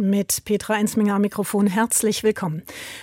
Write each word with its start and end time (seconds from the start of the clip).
mit 0.00 0.44
Petra 0.44 0.78
Ensminger 0.78 1.14
am 1.14 1.22
Mikrofon. 1.22 1.66
Herzlich 1.66 2.22
willkommen. 2.22 2.62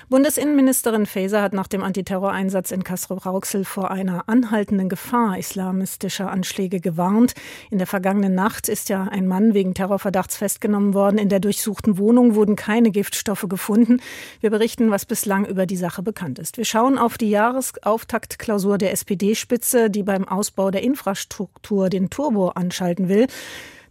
Bundesinnenministerin 0.09 1.05
Faeser 1.05 1.41
hat 1.41 1.53
nach 1.53 1.67
dem 1.67 1.83
Antiterroreinsatz 1.83 2.71
in 2.71 2.83
Kastrop-Rauxel 2.83 3.65
vor 3.65 3.91
einer 3.91 4.27
anhaltenden 4.27 4.89
Gefahr 4.89 5.37
islamistischer 5.37 6.31
Anschläge 6.31 6.79
gewarnt. 6.79 7.35
In 7.69 7.77
der 7.77 7.87
vergangenen 7.87 8.33
Nacht 8.33 8.67
ist 8.67 8.89
ja 8.89 9.03
ein 9.03 9.27
Mann 9.27 9.53
wegen 9.53 9.75
Terrorverdachts 9.75 10.37
festgenommen 10.37 10.93
worden. 10.93 11.19
In 11.19 11.29
der 11.29 11.39
durchsuchten 11.39 11.97
Wohnung 11.97 12.35
wurden 12.35 12.55
keine 12.55 12.89
Giftstoffe 12.89 13.45
gefunden. 13.47 14.01
Wir 14.41 14.49
berichten, 14.49 14.89
was 14.89 15.05
bislang 15.05 15.45
über 15.45 15.67
die 15.67 15.77
Sache 15.77 16.01
bekannt 16.01 16.39
ist. 16.39 16.57
Wir 16.57 16.65
schauen 16.65 16.97
auf 16.97 17.17
die 17.17 17.29
Jahresauftaktklausur 17.29 18.77
der 18.79 18.91
SPD-Spitze, 18.91 19.91
die 19.91 20.03
beim 20.03 20.27
Ausbau 20.27 20.71
der 20.71 20.81
Infrastruktur 20.81 21.89
den 21.89 22.09
Turbo 22.09 22.49
anschalten 22.49 23.07
will. 23.07 23.27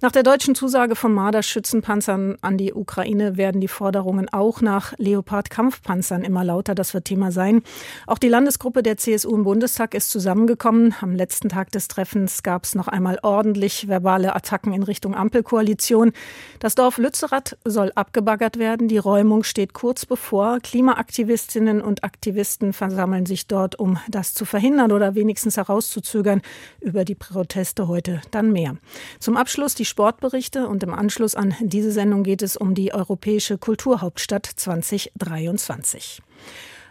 Nach 0.02 0.12
der 0.12 0.22
deutschen 0.22 0.54
Zusage 0.54 0.94
von 0.94 1.14
Marder-Schützenpanzern 1.14 2.36
an 2.42 2.58
die 2.58 2.74
Ukraine 2.74 3.38
werden 3.38 3.62
die 3.62 3.68
Forderungen 3.68 4.28
auch 4.28 4.60
nach 4.60 4.92
Leopard-Kampfpanzern 4.98 6.22
immer 6.22 6.44
lauter. 6.44 6.74
Das 6.74 6.92
wird 6.92 7.06
Thema 7.06 7.32
sein. 7.32 7.62
Auch 8.06 8.18
die 8.18 8.28
Landesgruppe 8.28 8.82
der 8.82 8.98
CSU 8.98 9.34
im 9.34 9.44
Bundestag 9.44 9.94
ist 9.94 10.10
zusammengekommen. 10.10 10.94
Am 11.00 11.14
letzten 11.14 11.48
Tag 11.48 11.72
des 11.72 11.88
Treffens 11.88 12.42
gab 12.42 12.64
es 12.64 12.74
noch 12.74 12.88
einmal 12.88 13.18
ordentlich 13.22 13.88
verbale 13.88 14.36
Attacken 14.36 14.74
in 14.74 14.82
Richtung 14.82 15.14
Ampelkoalition. 15.14 16.12
Das 16.58 16.74
Dorf 16.74 16.98
Lützerath 16.98 17.56
soll 17.64 17.90
abgebaggert 17.94 18.58
werden. 18.58 18.88
Die 18.88 18.98
Räumung 18.98 19.44
steht 19.44 19.72
kurz 19.72 20.04
bevor. 20.04 20.60
Klimaaktivistinnen 20.60 21.80
und 21.80 22.04
Aktivisten 22.04 22.74
versammeln 22.74 23.24
sich 23.24 23.46
dort, 23.46 23.78
um 23.78 23.98
das 24.08 24.34
zu 24.34 24.44
verhindern 24.44 24.92
oder 24.92 25.14
wenigstens 25.14 25.56
herauszuzögern. 25.56 26.42
Über 26.80 27.06
die 27.06 27.14
Proteste 27.14 27.88
heute 27.88 28.20
dann 28.30 28.52
mehr. 28.52 28.76
Zum 29.20 29.38
Abschluss 29.38 29.74
die 29.74 29.85
Sportberichte 29.86 30.68
und 30.68 30.82
im 30.82 30.92
Anschluss 30.92 31.34
an 31.34 31.54
diese 31.60 31.92
Sendung 31.92 32.22
geht 32.22 32.42
es 32.42 32.56
um 32.56 32.74
die 32.74 32.92
Europäische 32.92 33.56
Kulturhauptstadt 33.58 34.46
2023. 34.46 36.22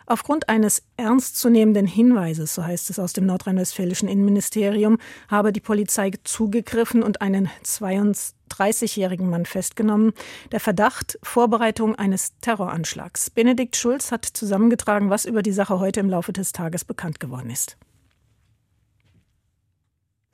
Aufgrund 0.08 0.50
eines 0.50 0.84
ernstzunehmenden 0.98 1.88
Hinweises, 1.88 2.54
so 2.54 2.64
heißt 2.64 2.90
es 2.92 3.00
aus 3.00 3.14
dem 3.14 3.26
nordrhein-westfälischen 3.26 4.08
Innenministerium, 4.08 5.00
habe 5.28 5.52
die 5.52 5.62
Polizei 5.62 6.12
zugegriffen 6.24 7.02
und 7.02 7.22
einen 7.22 7.50
32-jährigen 7.64 9.30
Mann 9.30 9.46
festgenommen. 9.46 10.14
Der 10.52 10.60
Verdacht 10.60 11.18
Vorbereitung 11.24 11.96
eines 11.96 12.34
Terroranschlags. 12.42 13.32
Benedikt 13.32 13.76
Schulz 13.76 14.12
hat 14.12 14.26
zusammengetragen, 14.26 15.10
was 15.10 15.26
über 15.26 15.42
die 15.42 15.52
Sache 15.52 15.80
heute 15.80 16.02
im 16.02 16.10
Laufe 16.10 16.34
des 16.34 16.52
Tages 16.52 16.86
bekannt 16.86 17.20
geworden 17.20 17.50
ist. 17.50 17.78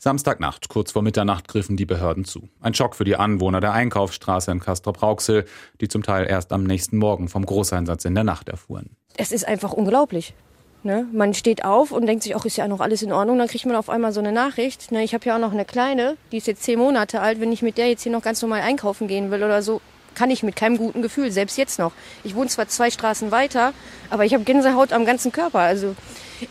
Samstagnacht, 0.04 0.68
kurz 0.68 0.94
vor 0.94 1.04
Mitternacht, 1.04 1.48
griffen 1.48 1.78
die 1.78 1.86
Behörden 1.86 2.26
zu. 2.26 2.50
Ein 2.60 2.74
Schock 2.74 2.96
für 2.96 3.04
die 3.04 3.18
Anwohner 3.18 3.62
der 3.62 3.74
Einkaufsstraße 3.74 4.50
in 4.50 4.60
Castrop-Rauxel, 4.60 5.46
die 5.80 5.90
zum 5.90 6.02
Teil 6.02 6.28
erst 6.28 6.52
am 6.54 6.64
nächsten 6.64 6.98
Morgen 6.98 7.30
vom 7.30 7.46
Großeinsatz 7.46 8.06
in 8.06 8.16
der 8.16 8.24
Nacht 8.24 8.50
erfuhren. 8.50 8.96
Es 9.16 9.32
ist 9.32 9.48
einfach 9.48 9.74
unglaublich. 9.74 10.34
Ne? 10.82 11.06
Man 11.14 11.36
steht 11.36 11.64
auf 11.64 11.92
und 11.92 12.08
denkt 12.08 12.24
sich, 12.24 12.36
ach, 12.36 12.46
ist 12.46 12.58
ja 12.58 12.68
noch 12.68 12.80
alles 12.80 13.04
in 13.04 13.14
Ordnung. 13.14 13.38
Dann 13.38 13.48
kriegt 13.48 13.68
man 13.68 13.76
auf 13.76 13.92
einmal 13.92 14.12
so 14.12 14.20
eine 14.20 14.32
Nachricht. 14.32 14.92
Ne? 14.92 15.04
Ich 15.04 15.14
habe 15.14 15.24
ja 15.24 15.36
auch 15.36 15.40
noch 15.40 15.52
eine 15.52 15.66
Kleine, 15.66 16.18
die 16.32 16.38
ist 16.38 16.48
jetzt 16.48 16.64
zehn 16.64 16.80
Monate 16.80 17.22
alt. 17.22 17.40
Wenn 17.40 17.52
ich 17.52 17.62
mit 17.62 17.78
der 17.78 17.88
jetzt 17.88 18.02
hier 18.02 18.12
noch 18.12 18.24
ganz 18.24 18.42
normal 18.42 18.62
einkaufen 18.62 19.08
gehen 19.08 19.30
will 19.30 19.44
oder 19.44 19.62
so, 19.62 19.82
kann 20.16 20.32
ich 20.32 20.42
mit 20.42 20.56
keinem 20.56 20.78
guten 20.78 21.04
Gefühl, 21.04 21.32
selbst 21.32 21.60
jetzt 21.60 21.78
noch. 21.78 21.92
Ich 22.24 22.34
wohne 22.34 22.48
zwar 22.48 22.68
zwei 22.68 22.90
Straßen 22.90 23.30
weiter, 23.30 23.72
aber 24.10 24.26
ich 24.26 24.34
habe 24.34 24.46
Gänsehaut 24.46 24.94
am 24.94 25.06
ganzen 25.06 25.32
Körper. 25.32 25.60
Also 25.60 25.96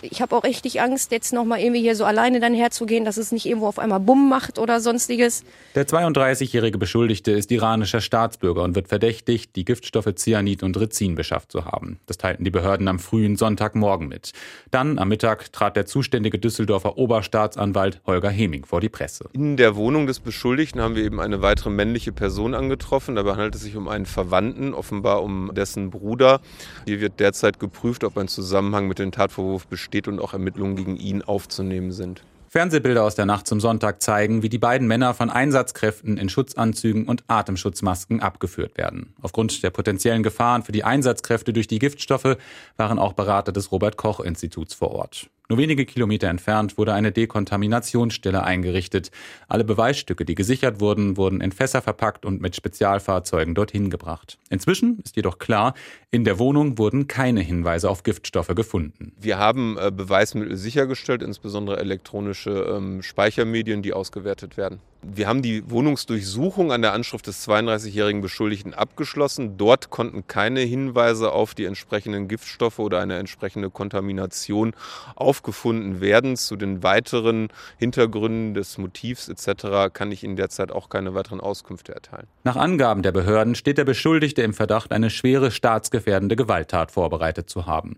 ich 0.03 0.23
habe 0.23 0.37
auch 0.37 0.45
richtig 0.45 0.81
Angst, 0.81 1.13
jetzt 1.13 1.33
noch 1.33 1.45
mal 1.45 1.61
irgendwie 1.61 1.81
hier 1.81 1.97
so 1.97 2.05
alleine 2.05 2.41
dann 2.41 2.55
herzugehen, 2.55 3.05
dass 3.05 3.17
es 3.17 3.33
nicht 3.33 3.47
irgendwo 3.47 3.67
auf 3.67 3.79
einmal 3.79 4.01
Bumm 4.01 4.29
macht 4.29 4.59
oder 4.59 4.81
sonstiges. 4.81 5.45
Der 5.75 5.87
32-jährige 5.87 6.79
Beschuldigte 6.79 7.33
ist 7.33 7.51
iranischer 7.51 8.01
Staatsbürger 8.01 8.63
und 8.63 8.75
wird 8.75 8.89
verdächtigt, 8.89 9.57
die 9.57 9.65
Giftstoffe 9.65 10.15
Cyanid 10.15 10.63
und 10.63 10.79
Rizin 10.79 11.15
beschafft 11.15 11.53
zu 11.53 11.65
haben. 11.65 11.99
Das 12.07 12.19
teilten 12.19 12.45
die 12.45 12.51
Behörden 12.51 12.89
am 12.89 12.99
frühen 12.99 13.37
Sonntagmorgen 13.37 14.09
mit. 14.09 14.33
Dann 14.71 14.99
am 14.99 15.09
Mittag 15.09 15.53
trat 15.53 15.77
der 15.77 15.87
zuständige 15.87 16.39
Düsseldorfer 16.39 16.97
Oberstaatsanwalt 16.97 18.01
Holger 18.07 18.31
Heming 18.31 18.65
vor 18.65 18.81
die 18.81 18.89
Presse. 18.89 19.29
In 19.33 19.57
der 19.57 19.77
Wohnung 19.77 20.07
des 20.07 20.21
Beschuldigten 20.21 20.81
haben 20.81 20.95
wir 20.95 21.05
eben 21.05 21.21
eine 21.21 21.43
weitere 21.43 21.71
männliche 21.71 22.13
Person 22.13 22.55
angetroffen. 22.55 23.17
Dabei 23.17 23.33
handelt 23.33 23.55
es 23.57 23.63
sich 23.63 23.77
um 23.77 23.89
einen 23.89 24.07
Verwandten, 24.07 24.75
offenbar 24.75 25.23
um 25.23 25.51
dessen 25.55 25.91
Bruder. 25.91 26.41
Hier 26.87 27.01
wird 27.01 27.21
derzeit 27.21 27.59
geprüft, 27.59 28.05
ob 28.05 28.17
ein 28.17 28.29
Zusammenhang 28.29 28.89
mit 28.89 28.99
dem 28.99 29.13
Tatvorwurf 29.13 29.67
besteht 29.67 29.80
besteht 29.81 30.09
und 30.09 30.21
auch 30.21 30.33
Ermittlungen 30.33 30.77
gegen 30.77 30.97
ihn 30.97 31.23
aufzunehmen 31.23 31.91
sind. 31.91 32.23
Fernsehbilder 32.49 33.05
aus 33.05 33.15
der 33.15 33.27
Nacht 33.27 33.47
zum 33.47 33.61
Sonntag 33.61 34.03
zeigen, 34.03 34.43
wie 34.43 34.49
die 34.49 34.59
beiden 34.59 34.89
Männer 34.89 35.15
von 35.15 35.31
Einsatzkräften 35.31 36.17
in 36.17 36.29
Schutzanzügen 36.29 37.07
und 37.07 37.23
Atemschutzmasken 37.29 38.21
abgeführt 38.21 38.77
werden. 38.77 39.15
Aufgrund 39.23 39.63
der 39.63 39.71
potenziellen 39.71 40.25
Gefahren 40.25 40.65
für 40.65 40.73
die 40.73 40.83
Einsatzkräfte 40.83 41.53
durch 41.53 41.69
die 41.69 41.79
Giftstoffe 41.79 42.37
waren 42.77 42.99
auch 42.99 43.13
Berater 43.13 43.53
des 43.53 43.71
Robert 43.71 43.97
Koch 43.97 44.19
Instituts 44.19 44.75
vor 44.75 44.91
Ort. 44.91 45.31
Nur 45.51 45.59
wenige 45.59 45.85
Kilometer 45.85 46.29
entfernt 46.29 46.79
wurde 46.79 46.95
eine 46.95 47.11
Dekontaminationsstelle 47.11 48.45
eingerichtet. 48.45 49.11
Alle 49.49 49.65
Beweisstücke, 49.65 50.25
die 50.25 50.37
gesichert 50.37 50.79
wurden, 50.79 51.17
wurden 51.17 51.41
in 51.41 51.51
Fässer 51.51 51.83
verpackt 51.83 52.25
und 52.25 52.41
mit 52.41 52.55
Spezialfahrzeugen 52.55 53.57
dorthin 53.57 53.91
gebracht. 53.91 54.39
Inzwischen 54.49 55.01
ist 55.05 55.17
jedoch 55.17 55.41
klar, 55.41 55.75
in 56.13 56.23
der 56.23 56.39
Wohnung 56.39 56.79
wurden 56.79 57.09
keine 57.09 57.41
Hinweise 57.41 57.91
auf 57.91 58.05
Giftstoffe 58.05 58.55
gefunden. 58.55 59.13
Wir 59.21 59.39
haben 59.39 59.77
äh, 59.77 59.91
Beweismittel 59.91 60.57
sichergestellt, 60.57 61.21
insbesondere 61.21 61.81
elektronische 61.81 62.51
ähm, 62.51 63.03
Speichermedien, 63.03 63.83
die 63.83 63.93
ausgewertet 63.93 64.57
werden. 64.57 64.79
Wir 65.03 65.29
haben 65.29 65.41
die 65.41 65.69
Wohnungsdurchsuchung 65.71 66.73
an 66.73 66.83
der 66.83 66.93
Anschrift 66.93 67.27
des 67.27 67.49
32-jährigen 67.49 68.21
Beschuldigten 68.21 68.75
abgeschlossen. 68.75 69.57
Dort 69.57 69.89
konnten 69.89 70.27
keine 70.27 70.61
Hinweise 70.61 71.33
auf 71.33 71.55
die 71.55 71.65
entsprechenden 71.65 72.29
Giftstoffe 72.29 72.79
oder 72.79 73.01
eine 73.01 73.17
entsprechende 73.17 73.71
Kontamination 73.71 74.75
aufgefunden 75.17 76.03
werden. 76.03 76.37
Zu 76.37 76.57
den 76.57 76.83
weiteren 76.83 77.49
Hintergründen 77.79 78.53
des 78.53 78.77
Motivs 78.77 79.29
etc. 79.29 79.93
kann 79.93 80.13
ich 80.13 80.23
Ihnen 80.23 80.37
derzeit 80.37 80.71
auch 80.71 80.91
keine 80.91 81.15
weiteren 81.15 81.41
Auskünfte 81.41 81.95
erteilen. 81.95 82.27
Nach 82.45 82.57
Angaben 82.57 83.03
der 83.03 83.13
Behörden 83.13 83.55
steht 83.55 83.79
der 83.79 83.85
Beschuldigte 83.85 84.43
im 84.43 84.53
Verdacht, 84.53 84.93
eine 84.93 85.09
schwere 85.09 85.51
staatsgefährdende 85.51 86.37
Gewalttat 86.37 86.91
vorbereitet 86.91 87.49
zu 87.49 87.65
haben. 87.65 87.97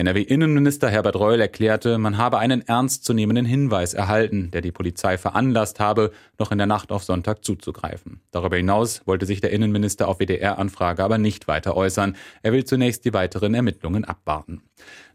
NRW-Innenminister 0.00 0.88
Herbert 0.88 1.16
Reul 1.16 1.40
erklärte, 1.40 1.98
man 1.98 2.16
habe 2.16 2.38
einen 2.38 2.66
ernstzunehmenden 2.66 3.44
Hinweis 3.44 3.92
erhalten, 3.92 4.50
der 4.50 4.62
die 4.62 4.72
Polizei 4.72 5.18
veranlasst 5.18 5.78
habe, 5.78 6.10
noch 6.38 6.50
in 6.50 6.58
der 6.58 6.66
Nacht 6.66 6.90
auf 6.90 7.04
Sonntag 7.04 7.44
zuzugreifen. 7.44 8.22
Darüber 8.30 8.56
hinaus 8.56 9.02
wollte 9.06 9.26
sich 9.26 9.42
der 9.42 9.50
Innenminister 9.50 10.08
auf 10.08 10.18
WDR-Anfrage 10.18 11.04
aber 11.04 11.18
nicht 11.18 11.48
weiter 11.48 11.76
äußern. 11.76 12.16
Er 12.42 12.52
will 12.52 12.64
zunächst 12.64 13.04
die 13.04 13.12
weiteren 13.12 13.52
Ermittlungen 13.52 14.06
abwarten. 14.06 14.62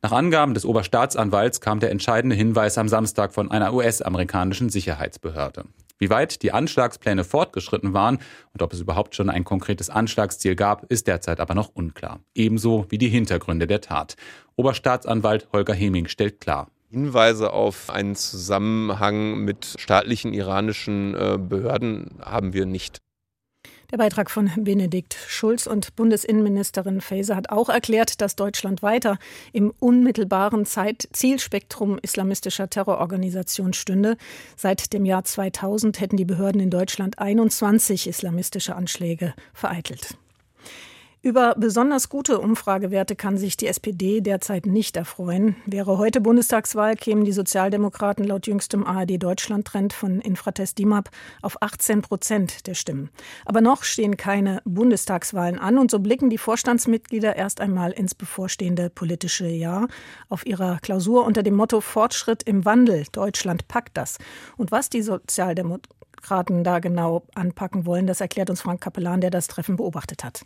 Nach 0.03 0.11
Angaben 0.11 0.53
des 0.53 0.65
Oberstaatsanwalts 0.65 1.61
kam 1.61 1.79
der 1.79 1.89
entscheidende 1.89 2.35
Hinweis 2.35 2.77
am 2.77 2.87
Samstag 2.87 3.33
von 3.33 3.49
einer 3.49 3.73
US-amerikanischen 3.73 4.69
Sicherheitsbehörde. 4.69 5.65
Wie 5.97 6.09
weit 6.09 6.41
die 6.43 6.51
Anschlagspläne 6.51 7.23
fortgeschritten 7.23 7.93
waren 7.93 8.19
und 8.53 8.61
ob 8.61 8.73
es 8.73 8.81
überhaupt 8.81 9.15
schon 9.15 9.29
ein 9.29 9.45
konkretes 9.45 9.89
Anschlagsziel 9.89 10.55
gab, 10.55 10.83
ist 10.91 11.07
derzeit 11.07 11.39
aber 11.39 11.55
noch 11.55 11.69
unklar. 11.73 12.19
Ebenso 12.33 12.85
wie 12.89 12.97
die 12.97 13.09
Hintergründe 13.09 13.65
der 13.65 13.81
Tat. 13.81 14.15
Oberstaatsanwalt 14.55 15.47
Holger 15.53 15.73
Heming 15.73 16.07
stellt 16.07 16.41
klar. 16.41 16.69
Hinweise 16.89 17.51
auf 17.51 17.89
einen 17.89 18.15
Zusammenhang 18.15 19.39
mit 19.39 19.75
staatlichen 19.77 20.33
iranischen 20.33 21.15
äh, 21.15 21.37
Behörden 21.37 22.19
haben 22.21 22.53
wir 22.53 22.65
nicht. 22.65 23.01
Der 23.95 24.03
Beitrag 24.03 24.29
von 24.29 24.51
Benedikt 24.57 25.15
Schulz 25.25 25.67
und 25.67 25.95
Bundesinnenministerin 25.95 26.99
Faeser 26.99 27.37
hat 27.37 27.49
auch 27.49 27.69
erklärt, 27.69 28.19
dass 28.19 28.35
Deutschland 28.35 28.83
weiter 28.83 29.17
im 29.53 29.73
unmittelbaren 29.79 30.65
Zielspektrum 30.65 31.97
islamistischer 32.01 32.69
Terrororganisationen 32.69 33.71
stünde. 33.71 34.17
Seit 34.57 34.91
dem 34.91 35.05
Jahr 35.05 35.23
2000 35.23 36.01
hätten 36.01 36.17
die 36.17 36.25
Behörden 36.25 36.59
in 36.59 36.71
Deutschland 36.71 37.19
21 37.19 38.07
islamistische 38.07 38.75
Anschläge 38.75 39.33
vereitelt. 39.53 40.17
Über 41.25 41.55
besonders 41.57 42.09
gute 42.09 42.39
Umfragewerte 42.39 43.15
kann 43.15 43.39
sich 43.39 43.57
die 43.57 43.65
SPD 43.65 44.21
derzeit 44.21 44.67
nicht 44.67 44.95
erfreuen. 44.95 45.55
Wäre 45.65 45.97
heute 45.97 46.21
Bundestagswahl, 46.21 46.95
kämen 46.95 47.25
die 47.25 47.31
Sozialdemokraten 47.31 48.25
laut 48.25 48.45
jüngstem 48.45 48.85
ARD-Deutschland-Trend 48.85 49.91
von 49.91 50.21
Infratest 50.21 50.77
DIMAP 50.77 51.09
auf 51.41 51.59
18 51.63 52.03
Prozent 52.03 52.67
der 52.67 52.75
Stimmen. 52.75 53.09
Aber 53.43 53.59
noch 53.61 53.81
stehen 53.81 54.17
keine 54.17 54.61
Bundestagswahlen 54.65 55.57
an 55.57 55.79
und 55.79 55.89
so 55.89 55.97
blicken 55.97 56.29
die 56.29 56.37
Vorstandsmitglieder 56.37 57.35
erst 57.35 57.59
einmal 57.59 57.91
ins 57.91 58.13
bevorstehende 58.13 58.91
politische 58.91 59.47
Jahr 59.47 59.87
auf 60.29 60.45
ihrer 60.45 60.77
Klausur 60.83 61.25
unter 61.25 61.41
dem 61.41 61.55
Motto 61.55 61.81
Fortschritt 61.81 62.43
im 62.43 62.65
Wandel. 62.65 63.07
Deutschland 63.11 63.67
packt 63.67 63.97
das. 63.97 64.19
Und 64.57 64.71
was 64.71 64.91
die 64.91 65.01
Sozialdemokraten 65.01 66.63
da 66.63 66.77
genau 66.77 67.23
anpacken 67.33 67.87
wollen, 67.87 68.05
das 68.05 68.21
erklärt 68.21 68.51
uns 68.51 68.61
Frank 68.61 68.81
Kapellan, 68.81 69.21
der 69.21 69.31
das 69.31 69.47
Treffen 69.47 69.77
beobachtet 69.77 70.23
hat. 70.23 70.45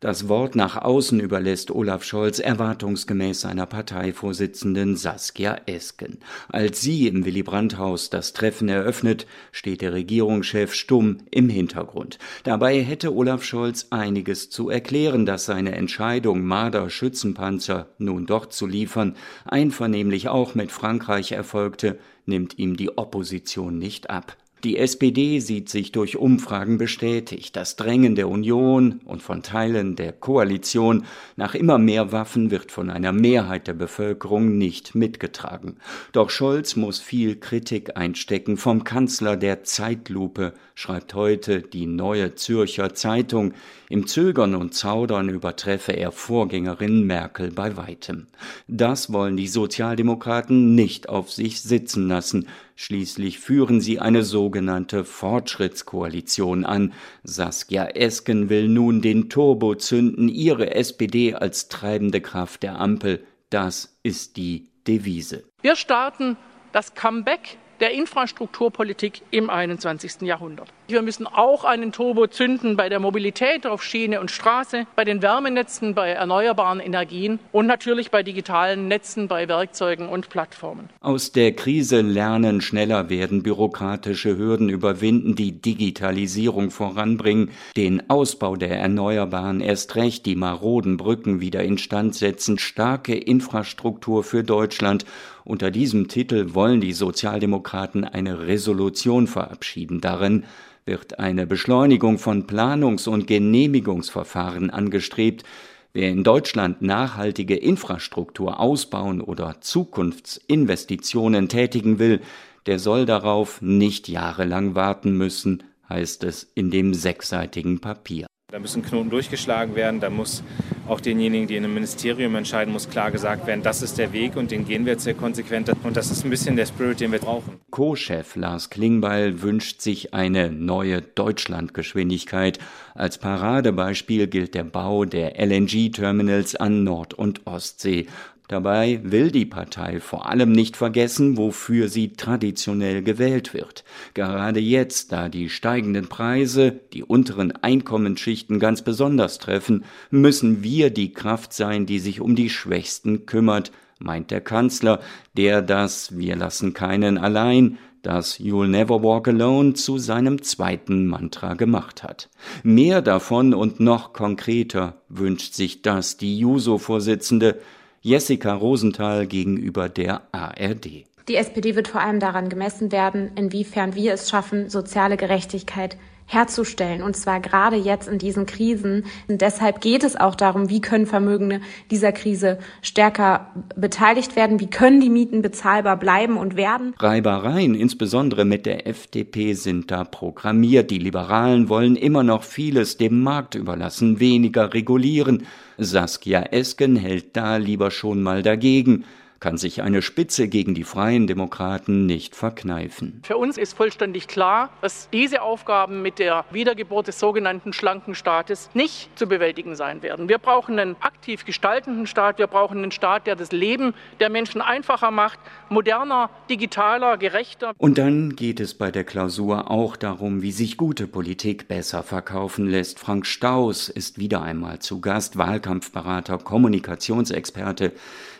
Das 0.00 0.30
Wort 0.30 0.56
nach 0.56 0.78
außen 0.78 1.20
überlässt 1.20 1.70
Olaf 1.70 2.04
Scholz 2.04 2.38
erwartungsgemäß 2.38 3.42
seiner 3.42 3.66
Parteivorsitzenden 3.66 4.96
Saskia 4.96 5.60
Esken. 5.66 6.20
Als 6.48 6.80
sie 6.80 7.06
im 7.06 7.26
Willy 7.26 7.42
Brandt-Haus 7.42 8.08
das 8.08 8.32
Treffen 8.32 8.70
eröffnet, 8.70 9.26
steht 9.52 9.82
der 9.82 9.92
Regierungschef 9.92 10.72
stumm 10.72 11.18
im 11.30 11.50
Hintergrund. 11.50 12.18
Dabei 12.44 12.82
hätte 12.82 13.14
Olaf 13.14 13.44
Scholz 13.44 13.88
einiges 13.90 14.48
zu 14.48 14.70
erklären, 14.70 15.26
dass 15.26 15.44
seine 15.44 15.72
Entscheidung, 15.72 16.44
Marder 16.46 16.88
Schützenpanzer 16.88 17.90
nun 17.98 18.24
doch 18.24 18.46
zu 18.46 18.66
liefern, 18.66 19.16
einvernehmlich 19.44 20.28
auch 20.30 20.54
mit 20.54 20.72
Frankreich 20.72 21.32
erfolgte, 21.32 21.98
nimmt 22.24 22.58
ihm 22.58 22.74
die 22.74 22.96
Opposition 22.96 23.76
nicht 23.76 24.08
ab. 24.08 24.38
Die 24.62 24.76
SPD 24.76 25.38
sieht 25.38 25.70
sich 25.70 25.90
durch 25.90 26.18
Umfragen 26.18 26.76
bestätigt. 26.76 27.56
Das 27.56 27.76
Drängen 27.76 28.14
der 28.14 28.28
Union 28.28 29.00
und 29.06 29.22
von 29.22 29.42
Teilen 29.42 29.96
der 29.96 30.12
Koalition 30.12 31.06
nach 31.36 31.54
immer 31.54 31.78
mehr 31.78 32.12
Waffen 32.12 32.50
wird 32.50 32.70
von 32.70 32.90
einer 32.90 33.12
Mehrheit 33.12 33.68
der 33.68 33.72
Bevölkerung 33.72 34.58
nicht 34.58 34.94
mitgetragen. 34.94 35.76
Doch 36.12 36.28
Scholz 36.28 36.76
muss 36.76 36.98
viel 36.98 37.36
Kritik 37.36 37.96
einstecken 37.96 38.58
vom 38.58 38.84
Kanzler 38.84 39.38
der 39.38 39.64
Zeitlupe, 39.64 40.52
schreibt 40.74 41.14
heute 41.14 41.62
die 41.62 41.86
Neue 41.86 42.34
Zürcher 42.34 42.92
Zeitung. 42.92 43.54
Im 43.90 44.06
Zögern 44.06 44.54
und 44.54 44.72
Zaudern 44.72 45.28
übertreffe 45.28 45.90
er 45.90 46.12
Vorgängerin 46.12 47.08
Merkel 47.08 47.50
bei 47.50 47.76
weitem. 47.76 48.28
Das 48.68 49.12
wollen 49.12 49.36
die 49.36 49.48
Sozialdemokraten 49.48 50.76
nicht 50.76 51.08
auf 51.08 51.32
sich 51.32 51.60
sitzen 51.60 52.06
lassen. 52.06 52.46
Schließlich 52.76 53.40
führen 53.40 53.80
sie 53.80 53.98
eine 53.98 54.22
sogenannte 54.22 55.04
Fortschrittskoalition 55.04 56.64
an. 56.64 56.92
Saskia 57.24 57.86
Esken 57.86 58.48
will 58.48 58.68
nun 58.68 59.02
den 59.02 59.28
Turbo 59.28 59.74
zünden, 59.74 60.28
ihre 60.28 60.72
SPD 60.72 61.34
als 61.34 61.66
treibende 61.66 62.20
Kraft 62.20 62.62
der 62.62 62.78
Ampel. 62.78 63.24
Das 63.50 63.98
ist 64.04 64.36
die 64.36 64.68
Devise. 64.86 65.42
Wir 65.62 65.74
starten 65.74 66.36
das 66.70 66.94
Comeback 66.94 67.58
der 67.80 67.92
Infrastrukturpolitik 67.92 69.22
im 69.30 69.50
21. 69.50 70.22
Jahrhundert. 70.22 70.68
Wir 70.88 71.02
müssen 71.02 71.26
auch 71.26 71.64
einen 71.64 71.92
Turbo 71.92 72.26
zünden 72.26 72.76
bei 72.76 72.88
der 72.88 73.00
Mobilität 73.00 73.66
auf 73.66 73.82
Schiene 73.82 74.20
und 74.20 74.30
Straße, 74.30 74.86
bei 74.96 75.04
den 75.04 75.22
Wärmenetzen, 75.22 75.94
bei 75.94 76.10
erneuerbaren 76.10 76.80
Energien 76.80 77.38
und 77.52 77.66
natürlich 77.66 78.10
bei 78.10 78.22
digitalen 78.22 78.88
Netzen, 78.88 79.28
bei 79.28 79.48
Werkzeugen 79.48 80.08
und 80.08 80.28
Plattformen. 80.30 80.88
Aus 81.00 81.32
der 81.32 81.52
Krise 81.52 82.00
lernen, 82.00 82.60
schneller 82.60 83.08
werden, 83.08 83.42
bürokratische 83.42 84.36
Hürden 84.36 84.68
überwinden, 84.68 85.34
die 85.34 85.52
Digitalisierung 85.52 86.70
voranbringen, 86.70 87.50
den 87.76 88.10
Ausbau 88.10 88.56
der 88.56 88.78
Erneuerbaren 88.78 89.60
erst 89.60 89.96
recht, 89.96 90.26
die 90.26 90.36
maroden 90.36 90.96
Brücken 90.96 91.40
wieder 91.40 91.62
instand 91.62 92.14
setzen, 92.14 92.58
starke 92.58 93.14
Infrastruktur 93.16 94.24
für 94.24 94.42
Deutschland 94.42 95.04
unter 95.44 95.70
diesem 95.70 96.08
Titel 96.08 96.54
wollen 96.54 96.80
die 96.80 96.92
Sozialdemokraten 96.92 98.04
eine 98.04 98.46
Resolution 98.46 99.26
verabschieden. 99.26 100.00
Darin 100.00 100.44
wird 100.84 101.18
eine 101.18 101.46
Beschleunigung 101.46 102.18
von 102.18 102.46
Planungs- 102.46 103.08
und 103.08 103.26
Genehmigungsverfahren 103.26 104.70
angestrebt. 104.70 105.44
Wer 105.92 106.10
in 106.10 106.22
Deutschland 106.22 106.82
nachhaltige 106.82 107.56
Infrastruktur 107.56 108.60
ausbauen 108.60 109.20
oder 109.20 109.60
Zukunftsinvestitionen 109.60 111.48
tätigen 111.48 111.98
will, 111.98 112.20
der 112.66 112.78
soll 112.78 113.06
darauf 113.06 113.60
nicht 113.60 114.08
jahrelang 114.08 114.74
warten 114.74 115.16
müssen, 115.16 115.62
heißt 115.88 116.24
es 116.24 116.50
in 116.54 116.70
dem 116.70 116.94
sechsseitigen 116.94 117.80
Papier. 117.80 118.26
Da 118.52 118.58
müssen 118.58 118.82
Knoten 118.82 119.10
durchgeschlagen 119.10 119.74
werden, 119.74 120.00
da 120.00 120.10
muss 120.10 120.42
auch 120.90 121.00
denjenigen, 121.00 121.46
die 121.46 121.56
in 121.56 121.64
einem 121.64 121.74
Ministerium 121.74 122.34
entscheiden, 122.34 122.72
muss 122.72 122.90
klar 122.90 123.10
gesagt 123.10 123.46
werden, 123.46 123.62
das 123.62 123.82
ist 123.82 123.98
der 123.98 124.12
Weg 124.12 124.36
und 124.36 124.50
den 124.50 124.66
gehen 124.66 124.84
wir 124.84 124.94
jetzt 124.94 125.04
sehr 125.04 125.14
konsequent. 125.14 125.70
Und 125.84 125.96
das 125.96 126.10
ist 126.10 126.24
ein 126.24 126.30
bisschen 126.30 126.56
der 126.56 126.66
Spirit, 126.66 127.00
den 127.00 127.12
wir 127.12 127.20
brauchen. 127.20 127.60
Co-Chef 127.70 128.36
Lars 128.36 128.70
Klingbeil 128.70 129.42
wünscht 129.42 129.80
sich 129.80 130.12
eine 130.12 130.50
neue 130.50 131.00
Deutschlandgeschwindigkeit. 131.00 132.58
Als 132.94 133.18
Paradebeispiel 133.18 134.26
gilt 134.26 134.54
der 134.54 134.64
Bau 134.64 135.04
der 135.04 135.38
LNG-Terminals 135.38 136.56
an 136.56 136.84
Nord- 136.84 137.14
und 137.14 137.46
Ostsee. 137.46 138.06
Dabei 138.50 138.98
will 139.04 139.30
die 139.30 139.46
Partei 139.46 140.00
vor 140.00 140.28
allem 140.28 140.50
nicht 140.50 140.76
vergessen, 140.76 141.36
wofür 141.36 141.86
sie 141.86 142.14
traditionell 142.14 143.00
gewählt 143.00 143.54
wird. 143.54 143.84
Gerade 144.12 144.58
jetzt, 144.58 145.12
da 145.12 145.28
die 145.28 145.48
steigenden 145.48 146.08
Preise 146.08 146.72
die 146.92 147.04
unteren 147.04 147.52
Einkommensschichten 147.52 148.58
ganz 148.58 148.82
besonders 148.82 149.38
treffen, 149.38 149.84
müssen 150.10 150.64
wir 150.64 150.90
die 150.90 151.12
Kraft 151.12 151.52
sein, 151.52 151.86
die 151.86 152.00
sich 152.00 152.20
um 152.20 152.34
die 152.34 152.50
Schwächsten 152.50 153.24
kümmert, 153.24 153.70
meint 154.00 154.32
der 154.32 154.40
Kanzler, 154.40 154.98
der 155.36 155.62
das 155.62 156.18
Wir 156.18 156.34
lassen 156.34 156.74
keinen 156.74 157.18
allein 157.18 157.78
das 158.02 158.40
You'll 158.40 158.66
Never 158.66 159.00
Walk 159.00 159.28
Alone 159.28 159.74
zu 159.74 159.98
seinem 159.98 160.42
zweiten 160.42 161.06
Mantra 161.06 161.54
gemacht 161.54 162.02
hat. 162.02 162.28
Mehr 162.64 163.00
davon 163.00 163.54
und 163.54 163.78
noch 163.78 164.12
konkreter 164.12 165.02
wünscht 165.08 165.54
sich 165.54 165.82
das 165.82 166.16
die 166.16 166.36
Juso-Vorsitzende, 166.36 167.60
Jessica 168.02 168.54
Rosenthal 168.54 169.26
gegenüber 169.26 169.88
der 169.90 170.22
ARD. 170.32 171.04
Die 171.28 171.36
SPD 171.36 171.76
wird 171.76 171.88
vor 171.88 172.00
allem 172.00 172.18
daran 172.18 172.48
gemessen 172.48 172.90
werden, 172.92 173.32
inwiefern 173.36 173.94
wir 173.94 174.14
es 174.14 174.30
schaffen, 174.30 174.70
soziale 174.70 175.16
Gerechtigkeit 175.16 175.98
herzustellen. 176.30 177.02
Und 177.02 177.16
zwar 177.16 177.40
gerade 177.40 177.76
jetzt 177.76 178.08
in 178.08 178.18
diesen 178.18 178.46
Krisen. 178.46 179.04
Und 179.26 179.40
deshalb 179.40 179.80
geht 179.80 180.04
es 180.04 180.14
auch 180.14 180.36
darum, 180.36 180.70
wie 180.70 180.80
können 180.80 181.06
Vermögende 181.06 181.60
dieser 181.90 182.12
Krise 182.12 182.58
stärker 182.82 183.50
beteiligt 183.74 184.36
werden? 184.36 184.60
Wie 184.60 184.70
können 184.70 185.00
die 185.00 185.10
Mieten 185.10 185.42
bezahlbar 185.42 185.98
bleiben 185.98 186.36
und 186.36 186.56
werden? 186.56 186.94
Reibereien, 186.98 187.74
insbesondere 187.74 188.44
mit 188.44 188.64
der 188.64 188.86
FDP, 188.86 189.54
sind 189.54 189.90
da 189.90 190.04
programmiert. 190.04 190.92
Die 190.92 190.98
Liberalen 190.98 191.68
wollen 191.68 191.96
immer 191.96 192.22
noch 192.22 192.44
vieles 192.44 192.96
dem 192.96 193.22
Markt 193.22 193.56
überlassen, 193.56 194.20
weniger 194.20 194.72
regulieren. 194.72 195.46
Saskia 195.78 196.42
Esken 196.42 196.94
hält 196.94 197.36
da 197.36 197.56
lieber 197.56 197.90
schon 197.90 198.22
mal 198.22 198.42
dagegen 198.42 199.04
kann 199.40 199.56
sich 199.56 199.80
eine 199.80 200.02
Spitze 200.02 200.48
gegen 200.48 200.74
die 200.74 200.84
Freien 200.84 201.26
Demokraten 201.26 202.04
nicht 202.04 202.36
verkneifen. 202.36 203.22
Für 203.24 203.38
uns 203.38 203.56
ist 203.56 203.72
vollständig 203.72 204.28
klar, 204.28 204.68
dass 204.82 205.08
diese 205.10 205.40
Aufgaben 205.40 206.02
mit 206.02 206.18
der 206.18 206.44
Wiedergeburt 206.50 207.08
des 207.08 207.18
sogenannten 207.18 207.72
schlanken 207.72 208.14
Staates 208.14 208.68
nicht 208.74 209.08
zu 209.18 209.26
bewältigen 209.26 209.76
sein 209.76 210.02
werden. 210.02 210.28
Wir 210.28 210.36
brauchen 210.36 210.78
einen 210.78 210.96
aktiv 211.00 211.46
gestaltenden 211.46 212.06
Staat, 212.06 212.38
wir 212.38 212.48
brauchen 212.48 212.78
einen 212.78 212.92
Staat, 212.92 213.26
der 213.26 213.34
das 213.34 213.50
Leben 213.50 213.94
der 214.20 214.28
Menschen 214.28 214.60
einfacher 214.60 215.10
macht, 215.10 215.38
moderner, 215.70 216.28
digitaler, 216.50 217.16
gerechter. 217.16 217.72
Und 217.78 217.96
dann 217.96 218.36
geht 218.36 218.60
es 218.60 218.74
bei 218.74 218.90
der 218.90 219.04
Klausur 219.04 219.70
auch 219.70 219.96
darum, 219.96 220.42
wie 220.42 220.52
sich 220.52 220.76
gute 220.76 221.06
Politik 221.06 221.66
besser 221.66 222.02
verkaufen 222.02 222.66
lässt. 222.66 222.98
Frank 222.98 223.24
Staus 223.24 223.88
ist 223.88 224.18
wieder 224.18 224.42
einmal 224.42 224.80
zu 224.80 225.00
Gast, 225.00 225.38
Wahlkampfberater, 225.38 226.36
Kommunikationsexperte 226.36 227.92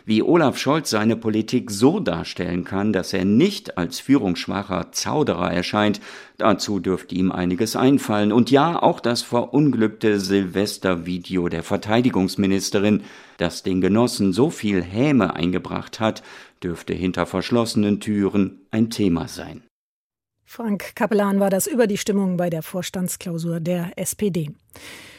wie 0.05 0.23
Olaf 0.23 0.57
Scholz 0.57 0.90
seine 0.91 1.15
Politik 1.15 1.71
so 1.71 1.99
darstellen 1.99 2.63
kann, 2.63 2.93
dass 2.93 3.13
er 3.13 3.25
nicht 3.25 3.79
als 3.79 3.99
führungsschwacher 3.99 4.91
Zauderer 4.91 5.51
erscheint, 5.51 5.99
dazu 6.37 6.79
dürfte 6.79 7.15
ihm 7.15 7.31
einiges 7.31 7.75
einfallen. 7.75 8.31
Und 8.31 8.51
ja, 8.51 8.81
auch 8.81 8.99
das 8.99 9.23
verunglückte 9.23 10.19
Silvestervideo 10.19 11.49
der 11.49 11.63
Verteidigungsministerin, 11.63 13.01
das 13.37 13.63
den 13.63 13.81
Genossen 13.81 14.33
so 14.33 14.51
viel 14.51 14.83
Häme 14.83 15.35
eingebracht 15.35 15.99
hat, 15.99 16.21
dürfte 16.61 16.93
hinter 16.93 17.25
verschlossenen 17.25 17.99
Türen 17.99 18.61
ein 18.69 18.91
Thema 18.91 19.27
sein. 19.27 19.63
Frank 20.45 20.95
Kapellan 20.95 21.39
war 21.39 21.49
das 21.49 21.65
über 21.65 21.87
die 21.87 21.97
Stimmung 21.97 22.37
bei 22.37 22.49
der 22.49 22.61
Vorstandsklausur 22.61 23.61
der 23.61 23.93
SPD. 23.95 24.51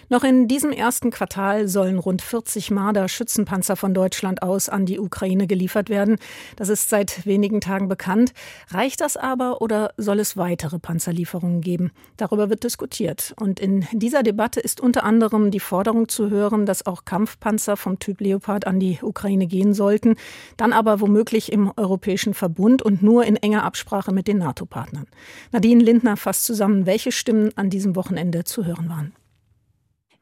Noch 0.08 0.24
in 0.24 0.48
diesem 0.48 0.72
ersten 0.72 1.10
Quartal 1.10 1.68
sollen 1.68 1.98
rund 1.98 2.22
40 2.22 2.70
Marder-Schützenpanzer 2.70 3.76
von 3.76 3.94
Deutschland 3.94 4.42
aus 4.42 4.68
an 4.68 4.86
die 4.86 4.98
Ukraine 4.98 5.46
geliefert 5.46 5.88
werden. 5.88 6.16
Das 6.56 6.68
ist 6.68 6.90
seit 6.90 7.24
wenigen 7.26 7.60
Tagen 7.60 7.88
bekannt. 7.88 8.32
Reicht 8.70 9.00
das 9.00 9.16
aber 9.16 9.62
oder 9.62 9.92
soll 9.96 10.20
es 10.20 10.36
weitere 10.36 10.78
Panzerlieferungen 10.78 11.60
geben? 11.60 11.92
Darüber 12.16 12.50
wird 12.50 12.64
diskutiert. 12.64 13.34
Und 13.40 13.60
in 13.60 13.86
dieser 13.92 14.22
Debatte 14.22 14.60
ist 14.60 14.80
unter 14.80 15.04
anderem 15.04 15.50
die 15.50 15.60
Forderung 15.60 16.08
zu 16.08 16.30
hören, 16.30 16.66
dass 16.66 16.86
auch 16.86 17.04
Kampfpanzer 17.04 17.76
vom 17.76 17.98
Typ 17.98 18.20
Leopard 18.20 18.66
an 18.66 18.80
die 18.80 18.98
Ukraine 19.02 19.46
gehen 19.46 19.74
sollten, 19.74 20.16
dann 20.56 20.72
aber 20.72 21.00
womöglich 21.00 21.52
im 21.52 21.72
Europäischen 21.76 22.34
Verbund 22.34 22.82
und 22.82 23.02
nur 23.02 23.24
in 23.24 23.36
enger 23.36 23.64
Absprache 23.64 24.12
mit 24.12 24.28
den 24.28 24.38
NATO-Partnern. 24.38 25.06
Nadine 25.52 25.82
Lindner 25.82 26.16
fasst 26.16 26.44
zusammen, 26.44 26.86
welche 26.86 27.12
Stimmen 27.12 27.50
an 27.56 27.70
diesem 27.70 27.96
Wochenende 27.96 28.44
zu 28.44 28.64
hören 28.64 28.88
waren. 28.88 29.12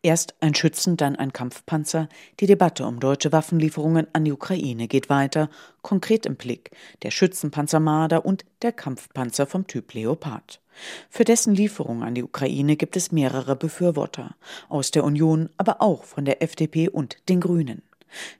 Erst 0.02 0.34
ein 0.40 0.54
Schützen, 0.54 0.96
dann 0.96 1.14
ein 1.14 1.34
Kampfpanzer. 1.34 2.08
Die 2.40 2.46
Debatte 2.46 2.86
um 2.86 3.00
deutsche 3.00 3.32
Waffenlieferungen 3.32 4.06
an 4.14 4.24
die 4.24 4.32
Ukraine 4.32 4.88
geht 4.88 5.10
weiter, 5.10 5.50
konkret 5.82 6.24
im 6.24 6.36
Blick 6.36 6.70
der 7.02 7.10
Schützenpanzer 7.10 7.80
Marder 7.80 8.24
und 8.24 8.46
der 8.62 8.72
Kampfpanzer 8.72 9.46
vom 9.46 9.66
Typ 9.66 9.92
Leopard. 9.92 10.62
Für 11.10 11.24
dessen 11.24 11.54
Lieferung 11.54 12.02
an 12.02 12.14
die 12.14 12.22
Ukraine 12.22 12.76
gibt 12.76 12.96
es 12.96 13.12
mehrere 13.12 13.56
Befürworter, 13.56 14.36
aus 14.70 14.90
der 14.90 15.04
Union, 15.04 15.50
aber 15.58 15.82
auch 15.82 16.04
von 16.04 16.24
der 16.24 16.42
FDP 16.42 16.88
und 16.88 17.18
den 17.28 17.40
Grünen. 17.40 17.82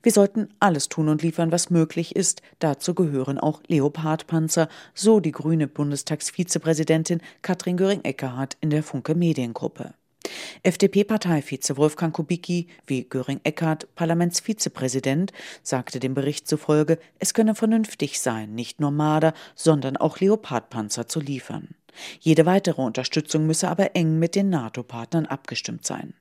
Wir 0.03 0.13
sollten 0.13 0.49
alles 0.61 0.89
tun 0.89 1.11
und 1.11 1.23
liefern, 1.23 1.53
was 1.53 1.69
möglich 1.69 2.17
ist. 2.17 2.41
Dazu 2.59 2.95
gehören 2.95 3.39
auch 3.39 3.61
Leopardpanzer, 3.67 4.71
so 4.95 5.21
die 5.21 5.33
grüne 5.33 5.69
Bundestagsvizepräsidentin 5.69 7.21
Katrin 7.43 7.77
Göring-Eckardt 7.77 8.57
in 8.63 8.71
der 8.71 8.83
Funke 8.83 9.15
Mediengruppe. 9.15 9.93
FDP-Parteivize 10.63 11.77
Wolfgang 11.77 12.15
Kubicki, 12.15 12.69
wie 12.87 13.05
Göring-Eckardt 13.05 13.95
Parlamentsvizepräsident, 13.95 15.33
sagte 15.63 16.01
dem 16.01 16.15
Bericht 16.15 16.49
zufolge, 16.49 16.99
es 17.19 17.35
könne 17.35 17.55
vernünftig 17.55 18.21
sein, 18.21 18.55
nicht 18.55 18.81
nur 18.81 18.91
Marder, 18.91 19.35
sondern 19.55 19.97
auch 19.97 20.21
Leopardpanzer 20.21 21.07
zu 21.07 21.21
liefern. 21.21 21.69
Jede 22.21 22.47
weitere 22.47 22.83
Unterstützung 22.83 23.47
müsse 23.47 23.69
aber 23.69 23.97
eng 23.97 24.19
mit 24.19 24.35
den 24.35 24.49
NATO-Partnern 24.49 25.27
abgestimmt 25.27 25.85
sein. 25.85 26.15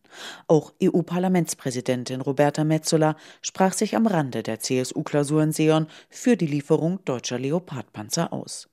Auch 0.48 0.74
EU-Parlamentspräsidentin 0.82 2.22
Roberta 2.22 2.64
Metsola 2.64 3.16
sprach 3.42 3.74
sich 3.74 3.96
am 3.96 4.08
Rande 4.08 4.44
der 4.44 4.60
CSU-Klausur 4.60 5.44
in 5.44 5.52
Seon 5.52 5.88
für 6.10 6.36
die 6.36 6.48
Lieferung 6.48 7.00
deutscher 7.06 7.40
Leopardpanzer 7.40 8.34
aus. 8.34 8.70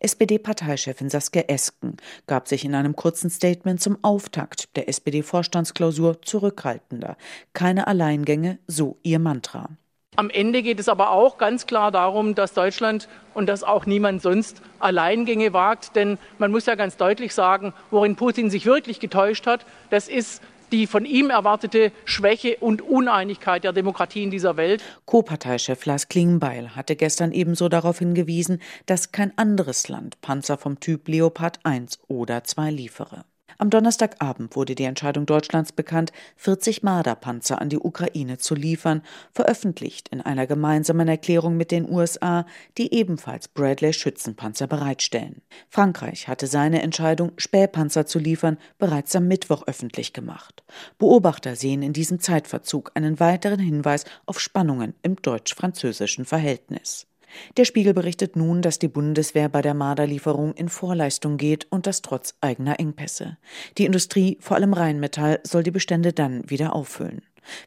SPD-Parteichefin 0.00 1.10
Saskia 1.10 1.42
Esken 1.48 1.96
gab 2.26 2.48
sich 2.48 2.64
in 2.64 2.74
einem 2.74 2.96
kurzen 2.96 3.30
Statement 3.30 3.80
zum 3.80 3.98
Auftakt 4.02 4.76
der 4.76 4.88
SPD-Vorstandsklausur 4.88 6.22
zurückhaltender. 6.22 7.16
Keine 7.52 7.86
Alleingänge, 7.86 8.58
so 8.66 8.98
ihr 9.02 9.18
Mantra. 9.18 9.68
Am 10.16 10.30
Ende 10.30 10.64
geht 10.64 10.80
es 10.80 10.88
aber 10.88 11.12
auch 11.12 11.38
ganz 11.38 11.66
klar 11.66 11.92
darum, 11.92 12.34
dass 12.34 12.52
Deutschland 12.52 13.08
und 13.34 13.46
dass 13.48 13.62
auch 13.62 13.86
niemand 13.86 14.20
sonst 14.20 14.62
Alleingänge 14.80 15.52
wagt. 15.52 15.94
Denn 15.94 16.18
man 16.38 16.50
muss 16.50 16.66
ja 16.66 16.74
ganz 16.74 16.96
deutlich 16.96 17.34
sagen, 17.34 17.72
worin 17.92 18.16
Putin 18.16 18.50
sich 18.50 18.66
wirklich 18.66 18.98
getäuscht 18.98 19.46
hat, 19.46 19.64
das 19.90 20.08
ist 20.08 20.42
die 20.72 20.86
von 20.86 21.04
ihm 21.04 21.30
erwartete 21.30 21.92
Schwäche 22.04 22.56
und 22.60 22.82
Uneinigkeit 22.82 23.64
der 23.64 23.72
Demokratie 23.72 24.22
in 24.22 24.30
dieser 24.30 24.56
Welt. 24.56 24.82
Co-Parteichef 25.06 25.84
Lars 25.86 26.08
Klingbeil 26.08 26.74
hatte 26.76 26.96
gestern 26.96 27.32
ebenso 27.32 27.68
darauf 27.68 27.98
hingewiesen, 27.98 28.60
dass 28.86 29.12
kein 29.12 29.36
anderes 29.36 29.88
Land 29.88 30.20
Panzer 30.20 30.58
vom 30.58 30.80
Typ 30.80 31.08
Leopard 31.08 31.60
1 31.64 32.00
oder 32.08 32.44
2 32.44 32.70
liefere. 32.70 33.24
Am 33.60 33.70
Donnerstagabend 33.70 34.54
wurde 34.54 34.76
die 34.76 34.84
Entscheidung 34.84 35.26
Deutschlands 35.26 35.72
bekannt, 35.72 36.12
40 36.36 36.84
Marder-Panzer 36.84 37.60
an 37.60 37.68
die 37.68 37.80
Ukraine 37.80 38.38
zu 38.38 38.54
liefern, 38.54 39.02
veröffentlicht 39.32 40.08
in 40.10 40.20
einer 40.20 40.46
gemeinsamen 40.46 41.08
Erklärung 41.08 41.56
mit 41.56 41.72
den 41.72 41.90
USA, 41.90 42.46
die 42.78 42.94
ebenfalls 42.94 43.48
Bradley-Schützenpanzer 43.48 44.68
bereitstellen. 44.68 45.42
Frankreich 45.68 46.28
hatte 46.28 46.46
seine 46.46 46.82
Entscheidung, 46.82 47.32
Spähpanzer 47.36 48.06
zu 48.06 48.20
liefern, 48.20 48.58
bereits 48.78 49.16
am 49.16 49.26
Mittwoch 49.26 49.64
öffentlich 49.66 50.12
gemacht. 50.12 50.62
Beobachter 50.98 51.56
sehen 51.56 51.82
in 51.82 51.92
diesem 51.92 52.20
Zeitverzug 52.20 52.92
einen 52.94 53.18
weiteren 53.18 53.58
Hinweis 53.58 54.04
auf 54.24 54.38
Spannungen 54.38 54.94
im 55.02 55.16
deutsch-französischen 55.16 56.26
Verhältnis. 56.26 57.08
Der 57.56 57.64
Spiegel 57.64 57.94
berichtet 57.94 58.36
nun, 58.36 58.62
dass 58.62 58.78
die 58.78 58.88
Bundeswehr 58.88 59.48
bei 59.48 59.62
der 59.62 59.74
Marderlieferung 59.74 60.54
in 60.54 60.68
Vorleistung 60.68 61.36
geht 61.36 61.66
und 61.70 61.86
das 61.86 62.02
trotz 62.02 62.34
eigener 62.40 62.80
Engpässe. 62.80 63.36
Die 63.76 63.84
Industrie, 63.84 64.38
vor 64.40 64.56
allem 64.56 64.72
Rheinmetall, 64.72 65.40
soll 65.44 65.62
die 65.62 65.70
Bestände 65.70 66.12
dann 66.12 66.48
wieder 66.48 66.74
auffüllen. 66.74 67.22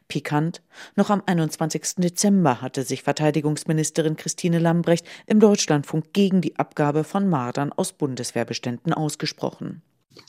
Pikant, 0.08 0.62
noch 0.94 1.10
am 1.10 1.22
21. 1.26 1.96
Dezember 1.96 2.60
hatte 2.60 2.82
sich 2.82 3.02
Verteidigungsministerin 3.02 4.16
Christine 4.16 4.58
Lambrecht 4.58 5.06
im 5.26 5.40
Deutschlandfunk 5.40 6.12
gegen 6.12 6.40
die 6.40 6.56
Abgabe 6.56 7.04
von 7.04 7.28
Mardern 7.28 7.72
aus 7.72 7.92
Bundeswehrbeständen 7.92 8.92
ausgesprochen. 8.92 9.82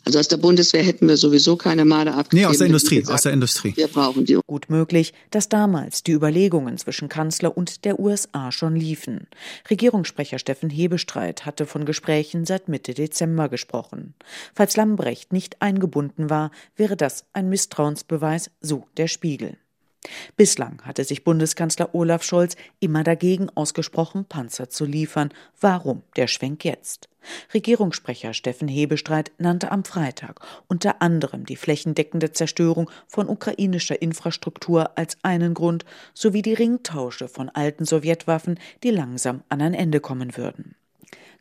Also 0.06 0.20
aus 0.20 0.28
der 0.28 0.38
Bundeswehr 0.38 0.84
hätten 0.84 1.08
wir 1.08 1.18
sowieso 1.18 1.56
keine 1.56 1.86
Marder 1.86 2.16
abgegeben. 2.16 2.42
Nee, 2.42 2.52
aus 2.52 2.58
der 2.58 2.68
Industrie, 2.68 3.00
gesagt, 3.00 3.16
aus 3.16 3.24
der 3.24 3.34
Industrie. 3.34 3.74
Wir 3.76 3.88
brauchen 3.88 4.26
die. 4.26 4.38
Gut 4.46 4.70
möglich, 4.70 5.14
dass 5.32 5.50
damals 5.50 6.04
die 6.04 6.12
Überlegungen 6.12 6.78
zwischen 6.78 7.10
Kanzler 7.10 7.56
und 7.56 7.86
der 7.86 8.00
USA 8.00 8.52
schon 8.52 8.76
liefen. 8.76 9.28
Regierungssprecher 9.70 10.40
Steffen 10.40 10.70
Hebestreit 10.70 11.46
hatte 11.46 11.66
von 11.66 11.86
Gesprächen 11.86 12.46
seit 12.46 12.68
Mitte 12.68 12.94
Dezember 12.94 13.50
gesprochen. 13.50 14.14
Falls 14.54 14.76
Lambrecht 14.76 15.32
nicht 15.32 15.62
eingebunden 15.62 16.30
war, 16.30 16.52
wäre 16.76 16.98
das 16.98 17.26
ein 17.34 17.50
Misstrauensbeweis, 17.50 18.52
so 18.60 18.86
der 18.98 19.08
Spiegel. 19.08 19.58
Bislang 20.36 20.82
hatte 20.84 21.04
sich 21.04 21.24
Bundeskanzler 21.24 21.94
Olaf 21.96 22.24
Scholz 22.24 22.56
immer 22.80 23.04
dagegen 23.04 23.50
ausgesprochen, 23.56 24.26
Panzer 24.26 24.70
zu 24.70 24.86
liefern. 24.86 25.30
Warum 25.60 26.04
der 26.16 26.28
Schwenk 26.28 26.66
jetzt? 26.66 27.10
Regierungssprecher 27.54 28.34
Steffen 28.34 28.68
Hebestreit 28.68 29.32
nannte 29.38 29.72
am 29.72 29.86
Freitag 29.86 30.42
unter 30.68 31.02
anderem 31.02 31.46
die 31.46 31.56
flächendeckende 31.56 32.32
Zerstörung 32.34 32.90
von 33.08 33.30
ukrainischer 33.30 34.02
Infrastruktur 34.02 34.98
als 34.98 35.18
einen 35.24 35.54
Grund 35.54 35.86
sowie 36.14 36.42
die 36.42 36.54
Ringtausche 36.54 37.28
von 37.28 37.50
alten 37.50 37.86
Sowjetwaffen, 37.86 38.60
die 38.84 38.92
langsam 38.92 39.44
an 39.50 39.62
ein 39.62 39.74
Ende 39.74 40.02
kommen 40.02 40.36
würden. 40.36 40.76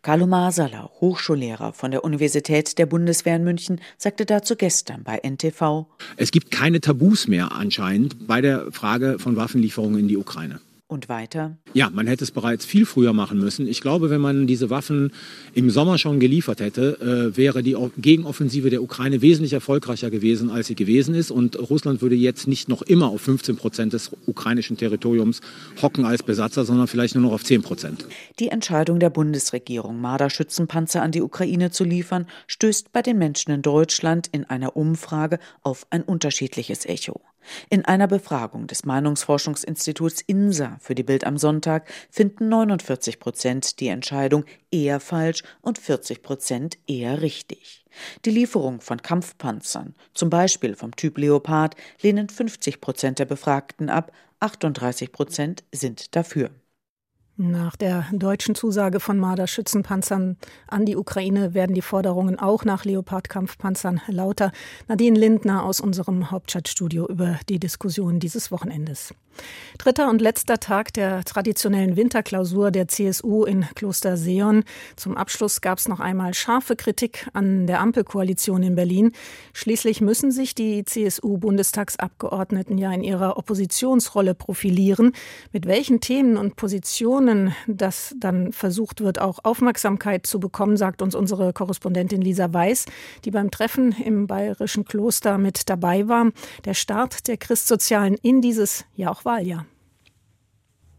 Carlo 0.03 0.27
Masala, 0.27 0.91
Hochschullehrer 1.01 1.73
von 1.73 1.93
der 1.93 2.03
Universität 2.03 2.77
der 2.77 2.87
Bundeswehr 2.87 3.37
in 3.37 3.45
München, 3.45 3.81
sagte 3.97 4.27
dazu 4.27 4.57
gestern 4.57 5.05
bei 5.05 5.21
NTV: 5.23 5.87
Es 6.17 6.33
gibt 6.33 6.51
keine 6.51 6.81
Tabus 6.81 7.29
mehr 7.29 7.53
anscheinend 7.53 8.27
bei 8.27 8.41
der 8.41 8.73
Frage 8.73 9.21
von 9.21 9.37
Waffenlieferungen 9.37 10.01
in 10.01 10.09
die 10.09 10.17
Ukraine. 10.17 10.61
Und 10.93 11.09
weiter? 11.09 11.57
Ja, 11.73 11.89
man 11.89 12.07
hätte 12.07 12.23
es 12.23 12.33
bereits 12.33 12.67
viel 12.67 12.85
früher 12.85 13.15
machen 13.15 13.39
müssen. 13.39 13.67
Ich 13.67 13.81
glaube, 13.81 14.11
wenn 14.11 14.21
man 14.21 14.47
diese 14.47 14.69
Waffen 14.69 15.11
im 15.55 15.71
Sommer 15.71 15.97
schon 15.97 16.21
geliefert 16.21 16.61
hätte, 16.61 17.33
äh, 17.33 17.35
wäre 17.35 17.63
die 17.63 17.75
Gegenoffensive 17.97 18.69
der 18.69 18.83
Ukraine 18.83 19.23
wesentlich 19.23 19.55
erfolgreicher 19.55 20.11
gewesen, 20.11 20.51
als 20.51 20.67
sie 20.67 20.75
gewesen 20.75 21.15
ist. 21.15 21.31
Und 21.31 21.59
Russland 21.59 22.03
würde 22.03 22.15
jetzt 22.15 22.47
nicht 22.47 22.69
noch 22.69 22.83
immer 22.83 23.07
auf 23.07 23.23
15 23.23 23.57
Prozent 23.57 23.95
des 23.95 24.11
ukrainischen 24.27 24.77
Territoriums 24.77 25.41
hocken 25.81 26.05
als 26.05 26.23
Besatzer, 26.23 26.67
sondern 26.67 26.89
vielleicht 26.89 27.15
nur 27.15 27.25
noch 27.25 27.33
auf 27.33 27.43
10 27.43 27.63
Prozent. 27.63 28.05
Die 28.39 28.49
Entscheidung 28.49 29.01
der 29.01 29.09
Bundesregierung, 29.09 29.99
Marder-Schützenpanzer 29.99 31.01
an 31.01 31.11
die 31.11 31.23
Ukraine 31.23 31.71
zu 31.71 31.85
liefern, 31.85 32.27
stößt 32.49 32.93
bei 32.93 33.01
den 33.01 33.17
Menschen 33.17 33.51
in 33.51 33.63
Deutschland 33.63 34.29
in 34.31 34.45
einer 34.45 34.77
Umfrage 34.77 35.39
auf 35.63 35.87
ein 35.89 36.03
unterschiedliches 36.03 36.85
Echo. 36.85 37.23
In 37.71 37.85
einer 37.85 38.07
Befragung 38.07 38.67
des 38.67 38.85
Meinungsforschungsinstituts 38.85 40.21
INSA 40.23 40.79
für 40.81 40.95
die 40.95 41.03
Bild 41.03 41.25
am 41.25 41.39
Sonntag 41.39 41.89
finden 42.11 42.49
49 42.49 43.19
Prozent 43.21 43.81
die 43.81 43.89
Entscheidung 43.89 44.45
eher 44.71 45.01
falsch 45.01 45.43
und 45.61 45.79
40 45.79 46.23
Prozent 46.23 46.79
eher 46.87 47.23
richtig. 47.23 47.85
Die 48.25 48.31
Lieferung 48.31 48.81
von 48.81 49.03
Kampfpanzern, 49.03 49.95
zum 50.15 50.31
Beispiel 50.31 50.75
vom 50.75 50.97
Typ 50.97 51.19
Leopard, 51.19 51.77
lehnen 52.01 52.29
50 52.29 52.81
Prozent 52.81 53.19
der 53.19 53.27
Befragten 53.27 53.91
ab, 53.91 54.13
38 54.41 55.13
Prozent 55.13 55.65
sind 55.73 56.17
dafür. 56.17 56.51
Nach 57.39 57.77
der 57.77 58.05
deutschen 58.13 58.55
Zusage 58.55 59.01
von 59.01 59.19
Marder-Schützenpanzern 59.19 60.37
an 60.69 60.85
die 60.85 60.97
Ukraine 60.97 61.55
werden 61.55 61.75
die 61.75 61.81
Forderungen 61.81 62.39
auch 62.39 62.67
nach 62.67 62.85
Leopard-Kampfpanzern 62.85 64.03
lauter. 64.07 64.53
Nadine 64.87 65.19
Lindner 65.19 65.65
aus 65.65 65.81
unserem 65.81 66.31
Hauptstadtstudio 66.31 67.07
über 67.07 67.39
die 67.49 67.59
Diskussion 67.59 68.21
dieses 68.21 68.53
Wochenendes. 68.53 69.15
Dritter 69.79 70.11
und 70.11 70.21
letzter 70.21 70.61
Tag 70.61 70.93
der 70.93 71.25
traditionellen 71.25 71.97
Winterklausur 71.97 72.71
der 72.71 72.87
CSU 72.89 73.45
in 73.45 73.65
Kloster 73.75 74.19
Seon. 74.19 74.63
Zum 74.97 75.17
Abschluss 75.17 75.63
gab 75.63 75.79
es 75.79 75.89
noch 75.89 76.01
einmal 76.01 76.35
scharfe 76.35 76.77
Kritik 76.77 77.29
an 77.33 77.67
der 77.67 77.81
Ampelkoalition 77.81 78.63
in 78.63 78.75
Berlin. 78.75 79.13
Schließlich 79.55 80.03
müssen 80.03 80.33
sich 80.33 80.55
die 80.55 80.85
CSU-Bundestagsabgeordneten 80.85 82.77
ja 82.77 82.93
in 82.93 83.03
ihrer 83.03 83.39
Oppositionsrolle 83.39 84.35
profilieren. 84.35 85.13
Mit 85.51 85.67
welchen 85.67 86.01
Themen 86.01 86.37
und 86.37 86.57
Positionen 86.57 87.22
Aktionen, 87.23 87.55
dass 87.69 88.17
dann 88.19 88.53
versucht 88.53 89.01
wird, 89.01 89.21
auch 89.21 89.39
Aufmerksamkeit 89.45 90.27
zu 90.27 90.41
bekommen, 90.41 90.77
sagt 90.77 91.03
uns 91.03 91.15
unsere 91.15 91.53
Korrespondentin 91.53 92.21
Lisa 92.21 92.53
Weiß, 92.53 92.87
die 93.25 93.31
beim 93.31 93.53
Treffen 93.53 93.93
im 93.93 94.27
bayerischen 94.27 94.85
Kloster 94.85 95.39
mit 95.39 95.69
dabei 95.71 96.09
war. 96.09 96.33
Der 96.65 96.75
Start 96.75 97.29
der 97.29 97.37
Christsozialen 97.37 98.17
in 98.23 98.41
dieses 98.41 98.85
ja 98.97 99.09
auch 99.09 99.25
Wahljahr. 99.25 99.67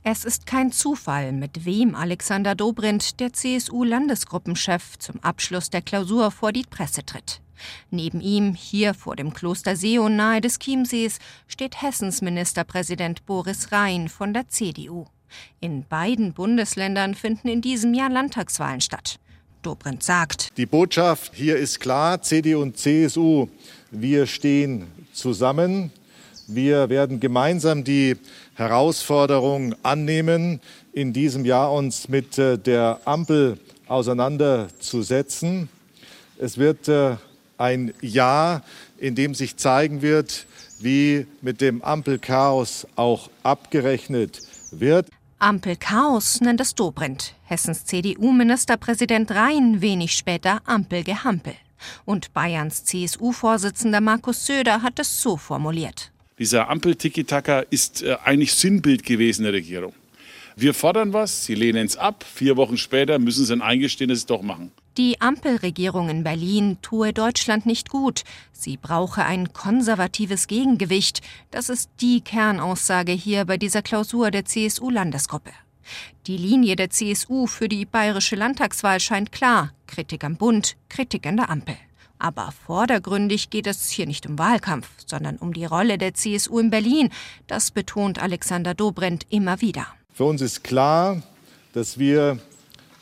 Es 0.04 0.24
ist 0.24 0.46
kein 0.46 0.72
Zufall, 0.72 1.34
mit 1.34 1.66
wem 1.66 1.94
Alexander 1.94 2.56
Dobrindt, 2.56 3.20
der 3.20 3.34
CSU-Landesgruppenchef, 3.34 4.98
zum 5.00 5.20
Abschluss 5.22 5.72
der 5.72 5.82
Klausur 5.82 6.32
vor 6.32 6.54
die 6.54 6.64
Presse 6.70 7.06
tritt. 7.06 7.42
Neben 7.90 8.22
ihm, 8.22 8.54
hier 8.54 8.94
vor 8.94 9.18
dem 9.18 9.34
Kloster 9.34 9.76
Seon 9.76 10.16
nahe 10.16 10.40
des 10.40 10.60
Chiemsees, 10.60 11.20
steht 11.48 11.82
Hessens 11.82 12.22
Ministerpräsident 12.22 13.26
Boris 13.26 13.74
Rhein 13.74 14.08
von 14.08 14.34
der 14.34 14.48
CDU. 14.48 15.06
In 15.60 15.86
beiden 15.88 16.34
Bundesländern 16.34 17.16
finden 17.16 17.48
in 17.48 17.62
diesem 17.62 17.94
Jahr 17.94 18.10
Landtagswahlen 18.10 18.82
statt. 18.82 19.20
Dobrindt 19.62 20.04
sagt, 20.04 20.58
Die 20.58 20.66
Botschaft 20.66 21.34
hier 21.36 21.58
ist 21.58 21.80
klar, 21.80 22.22
CDU 22.22 22.62
und 22.62 22.78
CSU, 22.78 23.48
wir 23.92 24.28
stehen 24.28 24.88
zusammen. 25.14 25.92
Wir 26.48 26.90
werden 26.90 27.22
gemeinsam 27.22 27.86
die 27.86 28.18
Herausforderung 28.56 29.76
annehmen, 29.82 30.60
in 30.92 31.14
diesem 31.14 31.46
Jahr 31.46 31.72
uns 31.72 32.10
mit 32.10 32.38
äh, 32.38 32.58
der 32.58 33.00
Ampel 33.06 33.58
auseinanderzusetzen. 33.88 35.70
Es 36.38 36.58
wird 36.58 36.90
äh, 36.90 37.16
ein 37.58 37.94
Jahr, 38.02 38.64
in 38.98 39.16
dem 39.16 39.34
sich 39.34 39.56
zeigen 39.56 40.02
wird, 40.02 40.46
wie 40.80 41.26
mit 41.42 41.62
dem 41.62 41.82
Ampelchaos 41.82 42.86
auch 42.96 43.30
abgerechnet 43.44 44.42
wird. 44.72 45.08
Ampelchaos 45.44 46.40
nennt 46.40 46.62
es 46.62 46.74
Dobrindt. 46.74 47.36
Hessens 47.44 47.84
CDU-Ministerpräsident 47.84 49.30
Rhein 49.32 49.82
wenig 49.82 50.14
später 50.14 50.62
Ampelgehampel. 50.64 51.54
Und 52.06 52.34
Bayerns 52.34 52.86
CSU-Vorsitzender 52.86 54.00
Markus 54.00 54.46
Söder 54.46 54.84
hat 54.84 55.00
es 55.00 55.22
so 55.22 55.36
formuliert. 55.36 56.14
Dieser 56.40 56.70
Ampel-Tiki-Taka 56.70 57.60
ist 57.60 58.04
äh, 58.04 58.16
eigentlich 58.24 58.54
Sinnbild 58.54 59.04
gewesen 59.04 59.44
der 59.44 59.52
Regierung. 59.52 59.92
Wir 60.56 60.74
fordern 60.74 61.12
was, 61.12 61.44
sie 61.44 61.56
lehnen 61.56 61.86
es 61.86 61.98
ab. 61.98 62.24
Vier 62.24 62.56
Wochen 62.56 62.78
später 62.78 63.20
müssen 63.20 63.44
sie 63.44 63.52
ein 63.52 63.62
Eingeständnis 63.62 64.26
doch 64.26 64.44
machen. 64.44 64.72
Die 64.98 65.20
Ampelregierung 65.22 66.10
in 66.10 66.24
Berlin 66.24 66.78
tue 66.84 67.14
Deutschland 67.14 67.66
nicht 67.66 67.90
gut. 67.90 68.24
Sie 68.52 68.78
brauche 68.78 69.26
ein 69.26 69.52
konservatives 69.52 70.46
Gegengewicht. 70.46 71.22
Das 71.50 71.70
ist 71.70 71.90
die 72.00 72.22
Kernaussage 72.22 73.12
hier 73.12 73.46
bei 73.46 73.58
dieser 73.58 73.82
Klausur 73.82 74.30
der 74.30 74.46
CSU-Landesgruppe. 74.46 75.50
Die 76.28 76.38
Linie 76.38 76.76
der 76.76 76.92
CSU 76.92 77.48
für 77.48 77.68
die 77.68 77.86
bayerische 77.86 78.36
Landtagswahl 78.36 79.00
scheint 79.00 79.32
klar. 79.32 79.72
Kritik 79.88 80.24
am 80.24 80.38
Bund, 80.38 80.76
Kritik 80.90 81.26
an 81.26 81.38
der 81.38 81.50
Ampel. 81.50 81.76
Aber 82.20 82.52
vordergründig 82.52 83.50
geht 83.50 83.66
es 83.66 83.90
hier 83.90 84.06
nicht 84.06 84.28
um 84.28 84.38
Wahlkampf, 84.38 84.88
sondern 85.08 85.38
um 85.38 85.54
die 85.54 85.66
Rolle 85.66 85.98
der 85.98 86.14
CSU 86.14 86.60
in 86.60 86.70
Berlin. 86.70 87.10
Das 87.48 87.72
betont 87.72 88.22
Alexander 88.22 88.76
Dobrindt 88.76 89.26
immer 89.32 89.60
wieder. 89.60 89.88
Für 90.14 90.26
uns 90.26 90.40
ist 90.42 90.64
klar, 90.64 91.24
dass 91.74 91.98
wir 91.98 92.38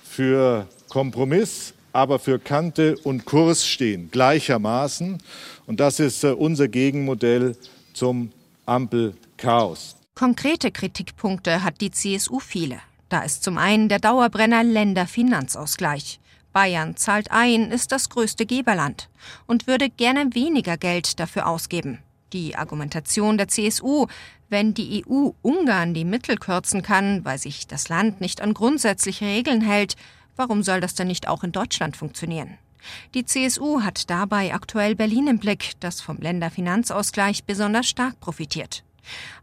für 0.04 0.70
Kompromiss, 0.88 1.74
aber 1.94 2.20
für 2.20 2.40
Kante 2.40 2.98
und 3.04 3.26
Kurs 3.26 3.66
stehen, 3.68 4.10
gleichermaßen. 4.12 5.18
Und 5.66 5.80
das 5.80 6.00
ist 6.00 6.24
äh, 6.24 6.32
unser 6.32 6.68
Gegenmodell 6.68 7.56
zum 7.94 8.32
Ampelchaos. 8.66 9.96
Konkrete 10.16 10.72
Kritikpunkte 10.72 11.64
hat 11.64 11.82
die 11.82 11.92
CSU 11.92 12.40
viele. 12.40 12.80
Da 13.10 13.22
ist 13.22 13.44
zum 13.44 13.58
einen 13.58 13.90
der 13.90 14.00
Dauerbrenner 14.00 14.64
Länderfinanzausgleich. 14.64 16.20
Bayern 16.54 16.96
zahlt 16.98 17.32
ein, 17.32 17.72
ist 17.72 17.92
das 17.92 18.10
größte 18.10 18.46
Geberland 18.46 19.10
und 19.48 19.68
würde 19.68 19.90
gerne 19.90 20.34
weniger 20.34 20.78
Geld 20.78 21.20
dafür 21.20 21.48
ausgeben. 21.48 22.00
Die 22.34 22.56
Argumentation 22.56 23.38
der 23.38 23.48
CSU, 23.48 24.08
wenn 24.50 24.74
die 24.74 25.06
EU 25.06 25.32
Ungarn 25.42 25.94
die 25.94 26.06
Mittel 26.06 26.38
kürzen 26.38 26.82
kann, 26.82 27.24
weil 27.26 27.38
sich 27.38 27.68
das 27.68 27.90
Land 27.90 28.22
nicht 28.22 28.42
an 28.42 28.54
grundsätzliche 28.54 29.26
Regeln 29.26 29.62
hält, 29.62 29.96
warum 30.42 30.64
soll 30.64 30.82
das 30.82 30.96
denn 30.96 31.08
nicht 31.08 31.28
auch 31.28 31.44
in 31.44 31.52
Deutschland 31.52 31.96
funktionieren? 31.96 32.58
Die 33.14 33.26
CSU 33.26 33.82
hat 33.84 34.10
dabei 34.10 34.56
aktuell 34.56 34.96
Berlin 34.96 35.28
im 35.28 35.38
Blick, 35.38 35.74
das 35.82 36.02
vom 36.02 36.18
Länderfinanzausgleich 36.18 37.44
besonders 37.44 37.88
stark 37.88 38.20
profitiert. 38.20 38.84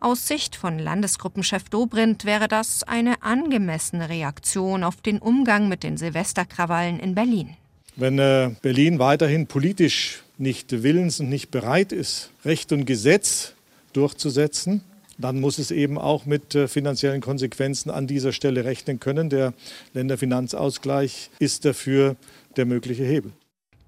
Aus 0.00 0.26
Sicht 0.26 0.56
von 0.56 0.80
Landesgruppenchef 0.80 1.68
Dobrindt 1.68 2.24
wäre 2.24 2.48
das 2.48 2.82
eine 2.82 3.22
angemessene 3.22 4.08
Reaktion 4.08 4.82
auf 4.82 4.96
den 4.96 5.20
Umgang 5.20 5.68
mit 5.68 5.84
den 5.84 5.96
Silvesterkrawallen 5.96 6.98
in 6.98 7.14
Berlin. 7.14 7.56
Wenn 7.94 8.18
äh, 8.18 8.50
Berlin 8.60 8.98
weiterhin 8.98 9.46
politisch 9.46 10.24
nicht 10.36 10.82
willens 10.82 11.20
und 11.20 11.28
nicht 11.28 11.52
bereit 11.52 11.92
ist, 11.92 12.30
Recht 12.44 12.72
und 12.72 12.86
Gesetz 12.86 13.54
durchzusetzen, 13.92 14.82
dann 15.18 15.40
muss 15.40 15.58
es 15.58 15.70
eben 15.70 15.98
auch 15.98 16.26
mit 16.26 16.54
äh, 16.54 16.68
finanziellen 16.68 17.20
Konsequenzen 17.20 17.90
an 17.90 18.06
dieser 18.06 18.32
Stelle 18.32 18.64
rechnen 18.64 19.00
können. 19.00 19.28
Der 19.28 19.52
Länderfinanzausgleich 19.92 21.30
ist 21.38 21.64
dafür 21.64 22.16
der 22.56 22.66
mögliche 22.66 23.04
Hebel. 23.04 23.32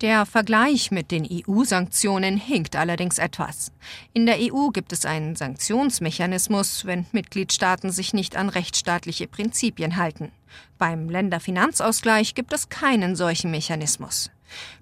Der 0.01 0.25
Vergleich 0.25 0.91
mit 0.91 1.11
den 1.11 1.29
EU-Sanktionen 1.31 2.39
hinkt 2.39 2.75
allerdings 2.75 3.19
etwas. 3.19 3.71
In 4.15 4.25
der 4.25 4.39
EU 4.41 4.69
gibt 4.69 4.95
es 4.95 5.05
einen 5.05 5.37
Sanktionsmechanismus, 5.37 6.87
wenn 6.87 7.05
Mitgliedstaaten 7.13 7.91
sich 7.91 8.15
nicht 8.15 8.35
an 8.35 8.49
rechtsstaatliche 8.49 9.27
Prinzipien 9.27 9.97
halten. 9.97 10.33
Beim 10.79 11.11
Länderfinanzausgleich 11.11 12.35
gibt 12.35 12.55
es 12.55 12.71
keinen 12.71 13.15
solchen 13.15 13.51
Mechanismus. 13.51 14.31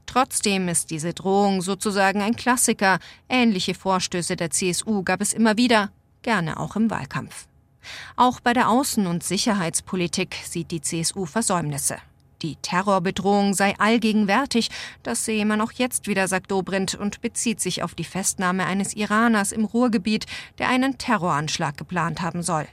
Trotzdem 0.06 0.68
ist 0.68 0.90
diese 0.90 1.12
Drohung 1.12 1.62
sozusagen 1.62 2.22
ein 2.22 2.36
Klassiker. 2.36 3.00
Ähnliche 3.28 3.74
Vorstöße 3.74 4.36
der 4.36 4.50
CSU 4.50 5.02
gab 5.02 5.20
es 5.20 5.32
immer 5.32 5.56
wieder, 5.56 5.90
gerne 6.22 6.58
auch 6.58 6.76
im 6.76 6.90
Wahlkampf. 6.90 7.46
Auch 8.16 8.40
bei 8.40 8.52
der 8.52 8.68
Außen- 8.68 9.06
und 9.06 9.22
Sicherheitspolitik 9.22 10.36
sieht 10.44 10.70
die 10.70 10.82
CSU 10.82 11.26
Versäumnisse. 11.26 11.96
Die 12.42 12.56
Terrorbedrohung 12.56 13.52
sei 13.52 13.74
allgegenwärtig, 13.78 14.70
das 15.02 15.24
sehe 15.24 15.44
man 15.44 15.60
auch 15.60 15.72
jetzt 15.72 16.06
wieder, 16.06 16.28
sagt 16.28 16.50
Dobrindt 16.50 16.94
und 16.94 17.20
bezieht 17.20 17.60
sich 17.60 17.82
auf 17.82 17.94
die 17.96 18.04
Festnahme 18.04 18.64
eines 18.64 18.94
Iraners 18.94 19.50
im 19.50 19.64
Ruhrgebiet, 19.64 20.26
der 20.58 20.68
einen 20.68 20.98
Terroranschlag 20.98 21.76
geplant 21.76 22.22
haben 22.22 22.42
soll. 22.42 22.66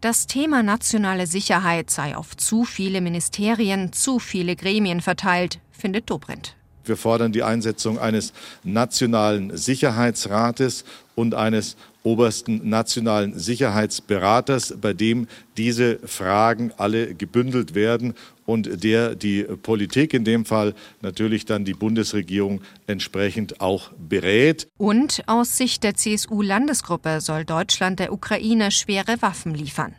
Das 0.00 0.26
Thema 0.26 0.62
nationale 0.62 1.26
Sicherheit 1.26 1.90
sei 1.90 2.16
auf 2.16 2.36
zu 2.36 2.64
viele 2.64 3.00
Ministerien, 3.00 3.92
zu 3.92 4.18
viele 4.18 4.56
Gremien 4.56 5.00
verteilt, 5.00 5.60
findet 5.70 6.10
Dobrindt. 6.10 6.56
Wir 6.84 6.96
fordern 6.96 7.32
die 7.32 7.42
Einsetzung 7.42 7.98
eines 7.98 8.32
nationalen 8.62 9.56
Sicherheitsrates 9.56 10.84
und 11.16 11.34
eines 11.34 11.76
obersten 12.06 12.68
nationalen 12.68 13.36
Sicherheitsberaters, 13.36 14.76
bei 14.80 14.92
dem 14.92 15.26
diese 15.56 15.98
Fragen 16.06 16.72
alle 16.76 17.14
gebündelt 17.14 17.74
werden 17.74 18.14
und 18.46 18.84
der 18.84 19.16
die 19.16 19.42
Politik, 19.42 20.14
in 20.14 20.24
dem 20.24 20.44
Fall 20.44 20.74
natürlich 21.02 21.44
dann 21.44 21.64
die 21.64 21.74
Bundesregierung, 21.74 22.60
entsprechend 22.86 23.60
auch 23.60 23.90
berät. 23.98 24.68
Und 24.78 25.24
aus 25.26 25.56
Sicht 25.56 25.82
der 25.82 25.94
CSU-Landesgruppe 25.94 27.20
soll 27.20 27.44
Deutschland 27.44 27.98
der 27.98 28.12
Ukraine 28.12 28.70
schwere 28.70 29.20
Waffen 29.20 29.52
liefern. 29.52 29.94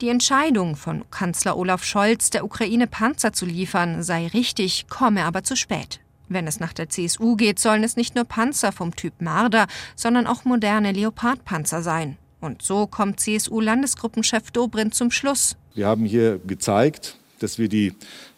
Die 0.00 0.08
Entscheidung 0.08 0.76
von 0.76 1.04
Kanzler 1.10 1.56
Olaf 1.56 1.84
Scholz, 1.84 2.30
der 2.30 2.44
Ukraine 2.44 2.86
Panzer 2.86 3.32
zu 3.32 3.44
liefern, 3.44 4.02
sei 4.02 4.28
richtig, 4.28 4.86
komme 4.88 5.24
aber 5.24 5.42
zu 5.42 5.56
spät. 5.56 6.00
Wenn 6.34 6.46
es 6.48 6.60
nach 6.60 6.72
der 6.72 6.88
CSU 6.88 7.36
geht, 7.36 7.58
sollen 7.60 7.84
es 7.84 7.96
nicht 7.96 8.16
nur 8.16 8.24
Panzer 8.24 8.72
vom 8.72 8.94
Typ 8.94 9.20
Marder, 9.20 9.68
sondern 9.94 10.26
auch 10.26 10.44
moderne 10.44 10.92
Leopardpanzer 10.92 11.80
sein. 11.80 12.18
Und 12.40 12.60
so 12.60 12.86
kommt 12.86 13.20
CSU-Landesgruppenchef 13.20 14.50
Dobrindt 14.50 14.94
zum 14.94 15.10
Schluss. 15.10 15.56
Wir 15.74 15.86
haben 15.86 16.04
hier 16.04 16.40
gezeigt, 16.46 17.16
dass 17.38 17.58
wir 17.58 17.68
die 17.68 17.92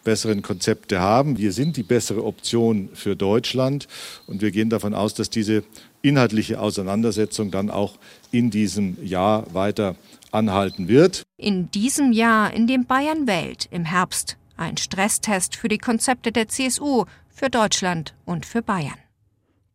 besseren 0.05 0.43
Konzepte 0.43 1.01
haben. 1.01 1.39
Wir 1.39 1.53
sind 1.53 1.77
die 1.77 1.83
bessere 1.83 2.23
Option 2.25 2.91
für 2.93 3.17
Deutschland 3.17 3.89
und 4.27 4.43
wir 4.43 4.51
gehen 4.51 4.71
davon 4.71 4.95
aus, 4.95 5.15
dass 5.15 5.31
diese 5.31 5.65
inhaltliche 6.03 6.61
Auseinandersetzung 6.61 7.51
dann 7.51 7.71
auch 7.71 7.99
in 8.31 8.51
diesem 8.51 9.03
Jahr 9.05 9.53
weiter 9.55 9.97
anhalten 10.31 10.87
wird. 10.87 11.23
In 11.39 11.71
diesem 11.71 12.13
Jahr, 12.13 12.53
in 12.53 12.67
dem 12.67 12.85
Bayern 12.85 13.27
wählt, 13.27 13.69
im 13.71 13.87
Herbst, 13.87 14.37
ein 14.57 14.77
Stresstest 14.77 15.57
für 15.57 15.69
die 15.69 15.79
Konzepte 15.79 16.33
der 16.33 16.49
CSU, 16.49 17.05
für 17.37 17.51
Deutschland 17.51 18.15
und 18.25 18.47
für 18.47 18.63
Bayern. 18.63 18.99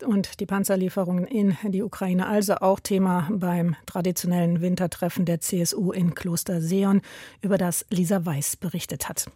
Und 0.03 0.39
die 0.39 0.47
Panzerlieferungen 0.47 1.27
in 1.27 1.55
die 1.63 1.83
Ukraine, 1.83 2.25
also 2.25 2.55
auch 2.55 2.79
Thema 2.79 3.29
beim 3.31 3.75
traditionellen 3.85 4.61
Wintertreffen 4.61 5.25
der 5.25 5.41
CSU 5.41 5.91
in 5.91 6.15
Kloster 6.15 6.59
Seon, 6.59 7.01
über 7.43 7.59
das 7.59 7.85
Lisa 7.91 8.25
Weiß 8.25 8.55
berichtet 8.55 9.07
hat. 9.07 9.27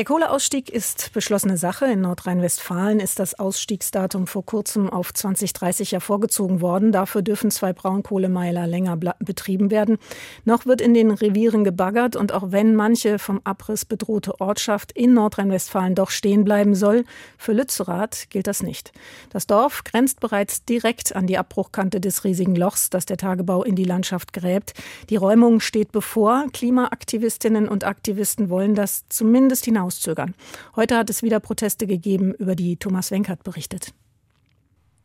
Der 0.00 0.06
Kohleausstieg 0.06 0.70
ist 0.70 1.12
beschlossene 1.12 1.58
Sache. 1.58 1.84
In 1.84 2.00
Nordrhein-Westfalen 2.00 3.00
ist 3.00 3.18
das 3.18 3.38
Ausstiegsdatum 3.38 4.26
vor 4.26 4.46
kurzem 4.46 4.88
auf 4.88 5.12
2030 5.12 5.92
hervorgezogen 5.92 6.62
worden. 6.62 6.90
Dafür 6.90 7.20
dürfen 7.20 7.50
zwei 7.50 7.74
Braunkohlemeiler 7.74 8.66
länger 8.66 8.96
betrieben 8.96 9.70
werden. 9.70 9.98
Noch 10.46 10.64
wird 10.64 10.80
in 10.80 10.94
den 10.94 11.10
Revieren 11.10 11.64
gebaggert 11.64 12.16
und 12.16 12.32
auch 12.32 12.44
wenn 12.50 12.74
manche 12.74 13.18
vom 13.18 13.42
Abriss 13.44 13.84
bedrohte 13.84 14.40
Ortschaft 14.40 14.90
in 14.92 15.12
Nordrhein-Westfalen 15.12 15.94
doch 15.94 16.08
stehen 16.08 16.44
bleiben 16.44 16.74
soll, 16.74 17.04
für 17.36 17.52
Lützerath 17.52 18.30
gilt 18.30 18.46
das 18.46 18.62
nicht. 18.62 18.92
Das 19.28 19.46
Dorf 19.46 19.84
grenzt 19.84 20.20
bereits 20.20 20.64
direkt 20.64 21.14
an 21.14 21.26
die 21.26 21.36
Abbruchkante 21.36 22.00
des 22.00 22.24
riesigen 22.24 22.56
Lochs, 22.56 22.88
das 22.88 23.04
der 23.04 23.18
Tagebau 23.18 23.64
in 23.64 23.76
die 23.76 23.84
Landschaft 23.84 24.32
gräbt. 24.32 24.72
Die 25.10 25.16
Räumung 25.16 25.60
steht 25.60 25.92
bevor. 25.92 26.46
Klimaaktivistinnen 26.54 27.68
und 27.68 27.84
Aktivisten 27.84 28.48
wollen 28.48 28.74
das 28.74 29.04
zumindest 29.10 29.66
hinaus 29.66 29.89
hinauszögern. 29.90 30.34
Heute 30.76 30.96
hat 30.96 31.10
es 31.10 31.22
wieder 31.22 31.40
Proteste 31.40 31.86
gegeben, 31.86 32.32
über 32.34 32.54
die 32.54 32.76
Thomas 32.76 33.10
Wenkert 33.10 33.42
berichtet. 33.44 33.92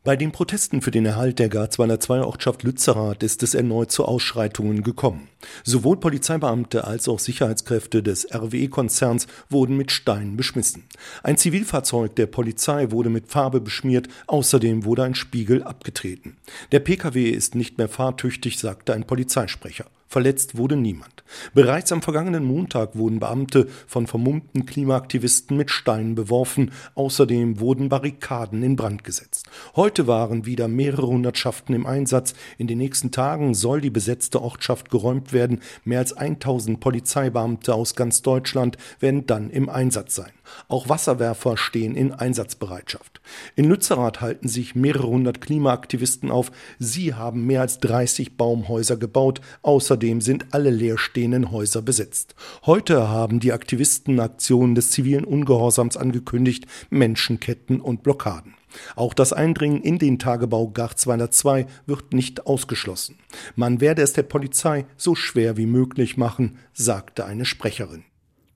Bei 0.03 0.15
den 0.15 0.31
Protesten 0.31 0.83
für 0.83 0.91
den 0.91 1.07
Erhalt 1.07 1.39
der 1.39 1.49
Gar 1.49 1.71
202 1.71 2.21
Ortschaft 2.21 2.61
Lützerath 2.61 3.23
ist 3.23 3.41
es 3.41 3.55
erneut 3.55 3.91
zu 3.91 4.05
Ausschreitungen 4.05 4.83
gekommen. 4.83 5.29
Sowohl 5.63 5.99
Polizeibeamte 5.99 6.83
als 6.83 7.07
auch 7.07 7.17
Sicherheitskräfte 7.17 8.03
des 8.03 8.27
RWE-Konzerns 8.31 9.25
wurden 9.49 9.77
mit 9.77 9.91
Steinen 9.91 10.37
beschmissen. 10.37 10.83
Ein 11.23 11.37
Zivilfahrzeug 11.37 12.15
der 12.15 12.27
Polizei 12.27 12.91
wurde 12.91 13.09
mit 13.09 13.29
Farbe 13.29 13.61
beschmiert, 13.61 14.07
außerdem 14.27 14.85
wurde 14.85 15.05
ein 15.05 15.15
Spiegel 15.15 15.63
abgetreten. 15.63 16.37
Der 16.71 16.81
Pkw 16.81 17.27
ist 17.27 17.55
nicht 17.55 17.79
mehr 17.79 17.89
fahrtüchtig, 17.89 18.59
sagte 18.59 18.93
ein 18.93 19.07
Polizeisprecher. 19.07 19.85
Verletzt 20.15 20.55
wurde 20.55 20.77
niemand. 20.77 21.25
Bereits 21.53 21.91
am 21.91 22.01
vergangenen 22.01 22.45
Montag 22.45 22.95
wurden 22.95 23.19
Beamte 23.19 23.67
von 23.85 24.07
vermummten 24.07 24.65
Klimaaktivisten 24.65 25.57
mit 25.57 25.71
Steinen 25.71 26.15
beworfen. 26.15 26.71
Außerdem 26.93 27.59
wurden 27.59 27.89
Barrikaden 27.89 28.63
in 28.63 28.77
Brand 28.77 29.03
gesetzt. 29.03 29.49
Heute 29.75 30.07
waren 30.07 30.45
wieder 30.45 30.69
mehrere 30.69 31.07
Hundertschaften 31.07 31.75
im 31.75 31.85
Einsatz. 31.85 32.33
In 32.57 32.67
den 32.67 32.77
nächsten 32.77 33.11
Tagen 33.11 33.55
soll 33.55 33.81
die 33.81 33.89
besetzte 33.89 34.41
Ortschaft 34.41 34.89
geräumt 34.89 35.33
werden. 35.33 35.59
Mehr 35.83 35.99
als 35.99 36.13
1000 36.13 36.79
Polizeibeamte 36.79 37.73
aus 37.73 37.93
ganz 37.95 38.21
Deutschland 38.21 38.77
werden 39.01 39.25
dann 39.27 39.49
im 39.49 39.67
Einsatz 39.67 40.15
sein. 40.15 40.31
Auch 40.67 40.89
Wasserwerfer 40.89 41.57
stehen 41.57 41.95
in 41.95 42.13
Einsatzbereitschaft. 42.13 43.21
In 43.55 43.65
Lützerath 43.65 44.21
halten 44.21 44.47
sich 44.47 44.75
mehrere 44.75 45.07
hundert 45.07 45.41
Klimaaktivisten 45.41 46.31
auf. 46.31 46.51
Sie 46.79 47.13
haben 47.13 47.45
mehr 47.45 47.61
als 47.61 47.79
30 47.79 48.37
Baumhäuser 48.37 48.97
gebaut. 48.97 49.41
Außerdem 49.61 50.21
sind 50.21 50.47
alle 50.51 50.69
leerstehenden 50.69 51.51
Häuser 51.51 51.81
besetzt. 51.81 52.35
Heute 52.65 53.09
haben 53.09 53.39
die 53.39 53.53
Aktivisten 53.53 54.19
Aktionen 54.19 54.75
des 54.75 54.91
zivilen 54.91 55.25
Ungehorsams 55.25 55.97
angekündigt, 55.97 56.65
Menschenketten 56.89 57.81
und 57.81 58.03
Blockaden. 58.03 58.55
Auch 58.95 59.13
das 59.13 59.33
Eindringen 59.33 59.81
in 59.81 59.99
den 59.99 60.19
Tagebau 60.19 60.67
Gach 60.67 60.93
202 60.93 61.65
wird 61.85 62.13
nicht 62.13 62.45
ausgeschlossen. 62.45 63.17
Man 63.55 63.81
werde 63.81 64.01
es 64.01 64.13
der 64.13 64.23
Polizei 64.23 64.85
so 64.97 65.15
schwer 65.15 65.57
wie 65.57 65.65
möglich 65.65 66.17
machen, 66.17 66.57
sagte 66.73 67.25
eine 67.25 67.45
Sprecherin. 67.45 68.03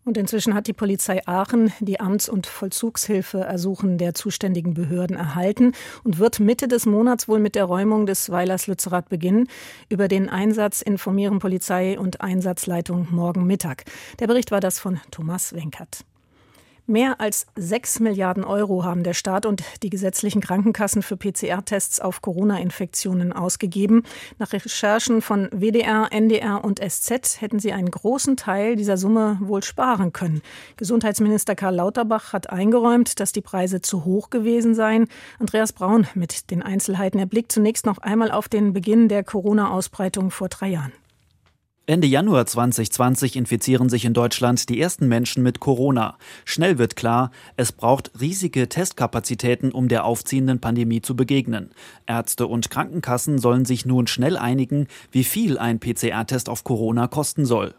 Und 0.10 0.18
inzwischen 0.18 0.56
hat 0.56 0.66
die 0.66 0.74
Polizei 0.74 1.22
Aachen 1.28 1.72
die 1.82 2.00
Amts- 2.00 2.32
und 2.32 2.48
Vollzugshilfe 2.48 3.42
ersuchen 3.42 4.00
der 4.00 4.16
zuständigen 4.16 4.74
Behörden 4.74 5.16
erhalten 5.16 5.74
und 6.04 6.18
wird 6.18 6.40
Mitte 6.40 6.68
des 6.68 6.88
Monats 6.88 7.28
wohl 7.28 7.40
mit 7.40 7.54
der 7.54 7.66
Räumung 7.66 8.08
des 8.08 8.32
Weilers 8.32 8.66
Lützerath 8.66 9.08
beginnen. 9.10 9.48
Über 9.88 10.08
den 10.08 10.28
Einsatz 10.28 10.82
informieren 10.82 11.38
Polizei 11.38 12.00
und 12.00 12.22
Einsatzleitung 12.22 13.10
morgen 13.12 13.46
Mittag. 13.46 13.84
Der 14.18 14.26
Bericht 14.26 14.50
war 14.50 14.62
das 14.62 14.80
von 14.80 15.00
Thomas 15.12 15.54
Wenkert. 15.54 16.04
Mehr 16.90 17.22
als 17.22 17.46
6 17.56 18.00
Milliarden 18.00 18.44
Euro 18.44 18.84
haben 18.84 19.04
der 19.04 19.14
Staat 19.14 19.46
und 19.46 19.64
die 19.84 19.92
gesetzlichen 19.92 20.42
Krankenkassen 20.42 21.04
für 21.04 21.18
PCR-Tests 21.18 22.00
auf 22.00 22.24
Corona-Infektionen 22.24 23.32
ausgegeben. 23.32 24.02
Nach 24.40 24.52
Recherchen 24.52 25.22
von 25.22 25.50
WDR, 25.52 26.08
NDR 26.10 26.64
und 26.64 26.80
SZ 26.80 27.42
hätten 27.42 27.60
sie 27.60 27.74
einen 27.74 27.92
großen 27.92 28.38
Teil 28.38 28.76
dieser 28.76 28.98
Summe 28.98 29.38
wohl 29.40 29.62
sparen 29.62 30.14
können. 30.14 30.42
Gesundheitsminister 30.78 31.54
Karl 31.54 31.76
Lauterbach 31.76 32.34
hat 32.34 32.50
eingeräumt, 32.50 33.20
dass 33.20 33.34
die 33.34 33.42
Preise 33.42 33.82
zu 33.82 34.04
hoch 34.04 34.32
gewesen 34.32 34.74
seien. 34.74 35.10
Andreas 35.38 35.74
Braun 35.74 36.08
mit 36.16 36.50
den 36.50 36.64
Einzelheiten. 36.64 37.20
Er 37.20 37.28
blickt 37.28 37.52
zunächst 37.52 37.86
noch 37.86 38.00
einmal 38.00 38.32
auf 38.32 38.50
den 38.50 38.74
Beginn 38.74 39.10
der 39.10 39.24
Corona-Ausbreitung 39.24 40.32
vor 40.32 40.50
drei 40.50 40.70
Jahren. 40.70 40.94
Ende 41.90 42.06
Januar 42.06 42.46
2020 42.46 43.36
infizieren 43.36 43.90
sich 43.90 44.06
in 44.06 44.14
Deutschland 44.14 44.70
die 44.70 44.80
ersten 44.80 45.08
Menschen 45.08 45.42
mit 45.42 45.60
Corona. 45.60 46.20
Schnell 46.46 46.78
wird 46.78 46.96
klar, 46.96 47.32
es 47.58 47.72
braucht 47.72 48.12
riesige 48.22 48.70
Testkapazitäten, 48.70 49.72
um 49.72 49.88
der 49.88 50.06
aufziehenden 50.06 50.60
Pandemie 50.60 51.02
zu 51.02 51.16
begegnen. 51.16 51.72
Ärzte 52.06 52.46
und 52.46 52.70
Krankenkassen 52.70 53.40
sollen 53.40 53.66
sich 53.66 53.88
nun 53.88 54.06
schnell 54.06 54.38
einigen, 54.38 54.86
wie 55.12 55.24
viel 55.24 55.58
ein 55.58 55.80
PCR-Test 55.80 56.48
auf 56.48 56.64
Corona 56.64 57.08
kosten 57.08 57.48
soll. 57.48 57.74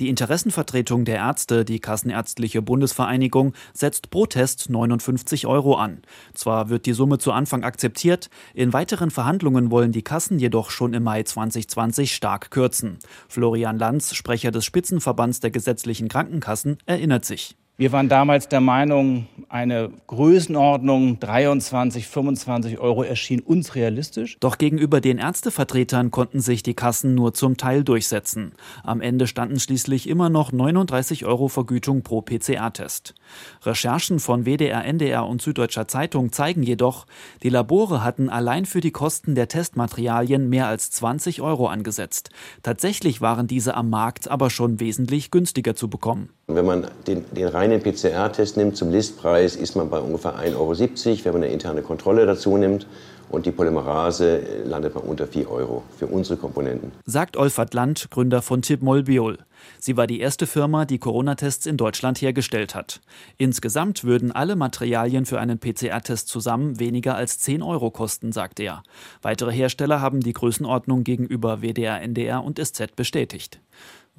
Die 0.00 0.08
Interessenvertretung 0.08 1.04
der 1.04 1.16
Ärzte, 1.16 1.64
die 1.64 1.80
Kassenärztliche 1.80 2.62
Bundesvereinigung, 2.62 3.54
setzt 3.72 4.10
pro 4.10 4.26
Test 4.26 4.70
59 4.70 5.46
Euro 5.46 5.76
an. 5.76 6.02
Zwar 6.34 6.68
wird 6.68 6.86
die 6.86 6.92
Summe 6.92 7.18
zu 7.18 7.32
Anfang 7.32 7.64
akzeptiert, 7.64 8.30
in 8.54 8.72
weiteren 8.72 9.10
Verhandlungen 9.10 9.70
wollen 9.70 9.92
die 9.92 10.02
Kassen 10.02 10.38
jedoch 10.38 10.70
schon 10.70 10.94
im 10.94 11.02
Mai 11.02 11.22
2020 11.22 12.14
stark 12.14 12.50
kürzen. 12.50 12.98
Florian 13.28 13.78
Lanz, 13.78 14.14
Sprecher 14.14 14.50
des 14.50 14.64
Spitzenverbands 14.64 15.40
der 15.40 15.50
gesetzlichen 15.50 16.08
Krankenkassen, 16.08 16.78
erinnert 16.86 17.24
sich. 17.24 17.56
Wir 17.80 17.92
waren 17.92 18.08
damals 18.08 18.48
der 18.48 18.60
Meinung, 18.60 19.28
eine 19.48 19.90
Größenordnung 20.08 21.20
23, 21.20 22.08
25 22.08 22.80
Euro 22.80 23.04
erschien 23.04 23.38
uns 23.38 23.76
realistisch. 23.76 24.36
Doch 24.40 24.58
gegenüber 24.58 25.00
den 25.00 25.18
Ärztevertretern 25.18 26.10
konnten 26.10 26.40
sich 26.40 26.64
die 26.64 26.74
Kassen 26.74 27.14
nur 27.14 27.34
zum 27.34 27.56
Teil 27.56 27.84
durchsetzen. 27.84 28.50
Am 28.82 29.00
Ende 29.00 29.28
standen 29.28 29.60
schließlich 29.60 30.08
immer 30.08 30.28
noch 30.28 30.50
39 30.50 31.24
Euro 31.24 31.46
Vergütung 31.46 32.02
pro 32.02 32.20
PCR-Test. 32.20 33.14
Recherchen 33.62 34.18
von 34.18 34.44
WDR, 34.44 34.84
NDR 34.84 35.24
und 35.24 35.40
Süddeutscher 35.40 35.86
Zeitung 35.86 36.32
zeigen 36.32 36.64
jedoch, 36.64 37.06
die 37.44 37.48
Labore 37.48 38.02
hatten 38.02 38.28
allein 38.28 38.66
für 38.66 38.80
die 38.80 38.90
Kosten 38.90 39.36
der 39.36 39.46
Testmaterialien 39.46 40.48
mehr 40.48 40.66
als 40.66 40.90
20 40.90 41.42
Euro 41.42 41.68
angesetzt. 41.68 42.30
Tatsächlich 42.64 43.20
waren 43.20 43.46
diese 43.46 43.76
am 43.76 43.88
Markt 43.88 44.28
aber 44.28 44.50
schon 44.50 44.80
wesentlich 44.80 45.30
günstiger 45.30 45.76
zu 45.76 45.88
bekommen. 45.88 46.30
Wenn 46.50 46.64
man 46.64 46.86
den, 47.06 47.26
den 47.32 47.46
reinen 47.48 47.82
PCR-Test 47.82 48.56
nimmt 48.56 48.74
zum 48.74 48.90
Listpreis, 48.90 49.54
ist 49.54 49.76
man 49.76 49.90
bei 49.90 49.98
ungefähr 49.98 50.34
1,70 50.34 50.56
Euro. 50.56 51.24
Wenn 51.24 51.32
man 51.34 51.42
eine 51.42 51.52
interne 51.52 51.82
Kontrolle 51.82 52.24
dazu 52.24 52.56
nimmt 52.56 52.86
und 53.28 53.44
die 53.44 53.50
Polymerase, 53.50 54.40
landet 54.64 54.94
man 54.94 55.04
unter 55.04 55.26
4 55.26 55.50
Euro 55.50 55.82
für 55.98 56.06
unsere 56.06 56.38
Komponenten. 56.38 56.92
Sagt 57.04 57.36
Olfert 57.36 57.74
Land, 57.74 58.10
Gründer 58.10 58.40
von 58.40 58.62
Tip 58.62 58.80
Molbiol. 58.80 59.36
Sie 59.78 59.96
war 59.96 60.06
die 60.06 60.20
erste 60.20 60.46
Firma, 60.46 60.84
die 60.84 60.98
Corona-Tests 60.98 61.66
in 61.66 61.76
Deutschland 61.76 62.20
hergestellt 62.20 62.74
hat. 62.74 63.00
Insgesamt 63.36 64.04
würden 64.04 64.32
alle 64.32 64.56
Materialien 64.56 65.26
für 65.26 65.40
einen 65.40 65.58
PCR-Test 65.58 66.28
zusammen 66.28 66.78
weniger 66.78 67.14
als 67.14 67.38
10 67.38 67.62
Euro 67.62 67.90
kosten, 67.90 68.32
sagt 68.32 68.60
er. 68.60 68.82
Weitere 69.22 69.52
Hersteller 69.52 70.00
haben 70.00 70.20
die 70.20 70.32
Größenordnung 70.32 71.04
gegenüber 71.04 71.62
WDR, 71.62 72.00
NDR 72.00 72.42
und 72.44 72.58
SZ 72.58 72.96
bestätigt. 72.96 73.60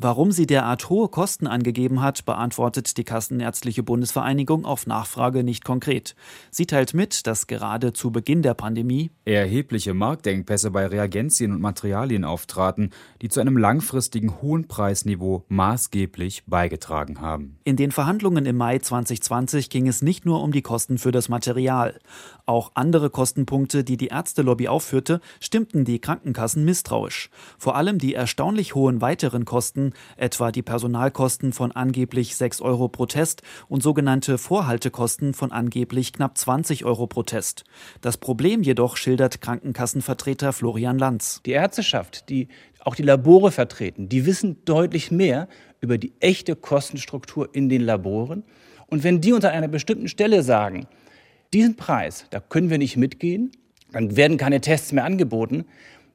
Warum 0.02 0.32
sie 0.32 0.48
derart 0.48 0.90
hohe 0.90 1.10
Kosten 1.10 1.46
angegeben 1.46 2.02
hat, 2.02 2.24
beantwortet 2.24 2.96
die 2.96 3.04
Kassenärztliche 3.04 3.84
Bundesvereinigung 3.84 4.64
auf 4.64 4.88
Nachfrage 4.88 5.44
nicht 5.44 5.66
konkret. 5.66 6.16
Sie 6.52 6.66
teilt 6.66 6.94
mit, 6.94 7.28
dass 7.28 7.48
gerade 7.48 7.92
zu 7.92 8.10
Beginn 8.10 8.42
der 8.42 8.54
Pandemie 8.54 9.12
erhebliche 9.26 9.94
Marktengpässe 9.94 10.72
bei 10.72 10.88
Reagenzien 10.88 11.52
und 11.52 11.60
Materialien 11.60 12.24
auftraten, 12.24 12.92
die 13.22 13.28
zu 13.28 13.42
einem 13.42 13.58
langfristigen 13.58 14.42
hohen 14.42 14.70
Preisniveau 14.70 15.39
maßgeblich 15.48 16.44
beigetragen 16.46 17.22
haben. 17.22 17.58
In 17.64 17.76
den 17.76 17.92
Verhandlungen 17.92 18.46
im 18.46 18.58
Mai 18.58 18.80
2020 18.80 19.70
ging 19.70 19.88
es 19.88 20.02
nicht 20.02 20.26
nur 20.26 20.42
um 20.42 20.52
die 20.52 20.62
Kosten 20.62 20.98
für 20.98 21.12
das 21.12 21.30
Material. 21.30 22.00
Auch 22.46 22.72
andere 22.74 23.10
Kostenpunkte, 23.10 23.84
die 23.84 23.96
die 23.96 24.08
Ärztelobby 24.08 24.68
aufführte, 24.68 25.22
stimmten 25.40 25.86
die 25.86 26.00
Krankenkassen 26.00 26.66
misstrauisch. 26.66 27.30
Vor 27.58 27.76
allem 27.76 28.00
die 28.00 28.16
erstaunlich 28.16 28.76
hohen 28.76 29.02
weiteren 29.02 29.46
Kosten 29.46 29.94
etwa 30.18 30.52
die 30.52 30.64
Personalkosten 30.64 31.54
von 31.54 31.72
angeblich 31.72 32.36
6 32.36 32.62
Euro 32.62 32.88
pro 32.88 33.06
Test 33.06 33.44
und 33.68 33.84
sogenannte 33.84 34.38
Vorhaltekosten 34.38 35.34
von 35.34 35.52
angeblich 35.52 36.14
knapp 36.14 36.38
20 36.38 36.86
Euro 36.86 37.08
pro 37.08 37.24
Test. 37.24 37.64
Das 38.02 38.18
Problem 38.18 38.64
jedoch 38.64 38.98
schildert 38.98 39.42
Krankenkassenvertreter 39.42 40.54
Florian 40.54 40.98
Lanz. 40.98 41.42
Die 41.46 41.52
Ärzteschaft, 41.52 42.30
die 42.30 42.48
auch 42.80 42.96
die 42.96 43.04
Labore 43.04 43.52
vertreten, 43.52 44.10
die 44.10 44.26
wissen 44.26 44.58
deutlich 44.66 45.12
mehr 45.12 45.48
über 45.82 45.98
die 45.98 46.14
echte 46.20 46.56
Kostenstruktur 46.56 47.50
in 47.54 47.70
den 47.70 47.82
Laboren. 47.82 48.44
Und 48.88 49.04
wenn 49.04 49.22
die 49.22 49.34
unter 49.34 49.52
einer 49.52 49.68
bestimmten 49.68 50.08
Stelle 50.08 50.44
sagen, 50.44 50.88
diesen 51.54 51.76
Preis, 51.76 52.26
da 52.30 52.40
können 52.40 52.70
wir 52.70 52.78
nicht 52.78 52.98
mitgehen, 52.98 53.52
dann 53.92 54.16
werden 54.16 54.38
keine 54.38 54.62
Tests 54.62 54.92
mehr 54.92 55.06
angeboten, 55.06 55.66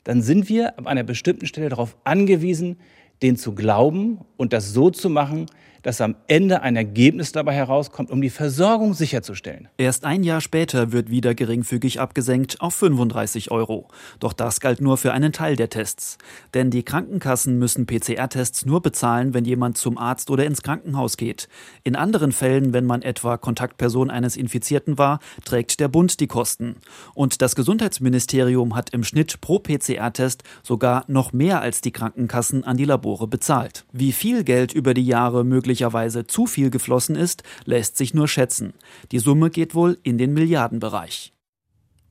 dann 0.04 0.22
sind 0.22 0.48
wir 0.48 0.78
ab 0.78 0.86
einer 0.86 1.02
bestimmten 1.02 1.46
Stelle 1.46 1.68
darauf 1.68 1.96
angewiesen, 2.04 2.76
den 3.22 3.36
zu 3.36 3.54
glauben 3.54 4.18
und 4.36 4.52
das 4.52 4.72
so 4.72 4.90
zu 4.90 5.08
machen, 5.08 5.46
dass 5.84 6.00
am 6.00 6.16
Ende 6.26 6.62
ein 6.62 6.74
Ergebnis 6.74 7.30
dabei 7.30 7.54
herauskommt, 7.54 8.10
um 8.10 8.20
die 8.20 8.30
Versorgung 8.30 8.94
sicherzustellen. 8.94 9.68
Erst 9.76 10.04
ein 10.04 10.24
Jahr 10.24 10.40
später 10.40 10.90
wird 10.90 11.10
wieder 11.10 11.34
geringfügig 11.34 12.00
abgesenkt 12.00 12.60
auf 12.60 12.74
35 12.74 13.52
Euro. 13.52 13.86
Doch 14.18 14.32
das 14.32 14.60
galt 14.60 14.80
nur 14.80 14.96
für 14.96 15.12
einen 15.12 15.32
Teil 15.32 15.56
der 15.56 15.68
Tests. 15.68 16.18
Denn 16.54 16.70
die 16.70 16.82
Krankenkassen 16.82 17.58
müssen 17.58 17.86
PCR-Tests 17.86 18.66
nur 18.66 18.80
bezahlen, 18.80 19.34
wenn 19.34 19.44
jemand 19.44 19.76
zum 19.76 19.98
Arzt 19.98 20.30
oder 20.30 20.46
ins 20.46 20.62
Krankenhaus 20.62 21.16
geht. 21.16 21.48
In 21.84 21.96
anderen 21.96 22.32
Fällen, 22.32 22.72
wenn 22.72 22.86
man 22.86 23.02
etwa 23.02 23.36
Kontaktperson 23.36 24.10
eines 24.10 24.36
Infizierten 24.36 24.96
war, 24.96 25.20
trägt 25.44 25.80
der 25.80 25.88
Bund 25.88 26.18
die 26.18 26.26
Kosten. 26.26 26.76
Und 27.14 27.42
das 27.42 27.54
Gesundheitsministerium 27.54 28.74
hat 28.74 28.90
im 28.90 29.04
Schnitt 29.04 29.42
pro 29.42 29.58
PCR-Test 29.58 30.44
sogar 30.62 31.04
noch 31.08 31.34
mehr 31.34 31.60
als 31.60 31.82
die 31.82 31.92
Krankenkassen 31.92 32.64
an 32.64 32.78
die 32.78 32.86
Labore 32.86 33.26
bezahlt. 33.26 33.84
Wie 33.92 34.12
viel 34.12 34.44
Geld 34.44 34.72
über 34.72 34.94
die 34.94 35.04
Jahre 35.04 35.44
möglich 35.44 35.73
möglicherweise 35.74 36.24
zu 36.24 36.46
viel 36.46 36.70
geflossen 36.70 37.16
ist, 37.16 37.42
lässt 37.64 37.96
sich 37.96 38.14
nur 38.14 38.28
schätzen. 38.28 38.74
Die 39.10 39.18
Summe 39.18 39.50
geht 39.50 39.74
wohl 39.74 39.98
in 40.04 40.18
den 40.18 40.32
Milliardenbereich. 40.32 41.32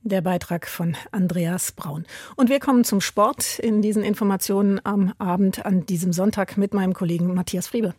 Der 0.06 0.20
Beitrag 0.20 0.68
von 0.68 0.96
Andreas 1.12 1.72
Braun. 1.72 2.04
Und 2.36 2.50
wir 2.50 2.60
kommen 2.60 2.84
zum 2.84 3.00
Sport 3.00 3.58
in 3.58 3.80
diesen 3.80 4.04
Informationen 4.04 4.78
am 4.84 5.14
Abend 5.16 5.64
an 5.64 5.86
diesem 5.86 6.12
Sonntag 6.12 6.58
mit 6.58 6.74
meinem 6.74 6.92
Kollegen 6.92 7.32
Matthias 7.32 7.68
Friebe. 7.68 7.94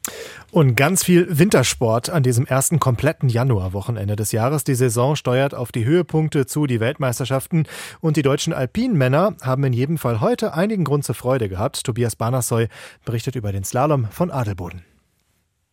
Und 0.52 0.76
ganz 0.76 1.04
viel 1.04 1.26
Wintersport 1.40 2.12
an 2.12 2.22
diesem 2.22 2.46
ersten 2.46 2.80
kompletten 2.80 3.28
Januarwochenende 3.28 4.16
des 4.16 4.32
Jahres. 4.32 4.64
Die 4.64 4.76
Saison 4.76 5.16
steuert 5.16 5.56
auf 5.56 5.72
die 5.72 5.86
Höhepunkte 5.86 6.46
zu, 6.46 6.68
die 6.68 6.80
Weltmeisterschaften. 6.80 7.66
Und 8.02 8.18
die 8.18 8.22
deutschen 8.22 8.54
Alpinmänner 8.54 9.36
haben 9.42 9.64
in 9.64 9.74
jedem 9.74 9.98
Fall 9.98 10.22
heute 10.22 10.54
einigen 10.54 10.84
Grund 10.84 11.06
zur 11.06 11.16
Freude 11.16 11.50
gehabt. 11.50 11.84
Tobias 11.84 12.16
Banassoy 12.16 12.68
berichtet 13.04 13.36
über 13.36 13.52
den 13.52 13.64
Slalom 13.64 14.06
von 14.12 14.30
Adelboden. 14.30 14.84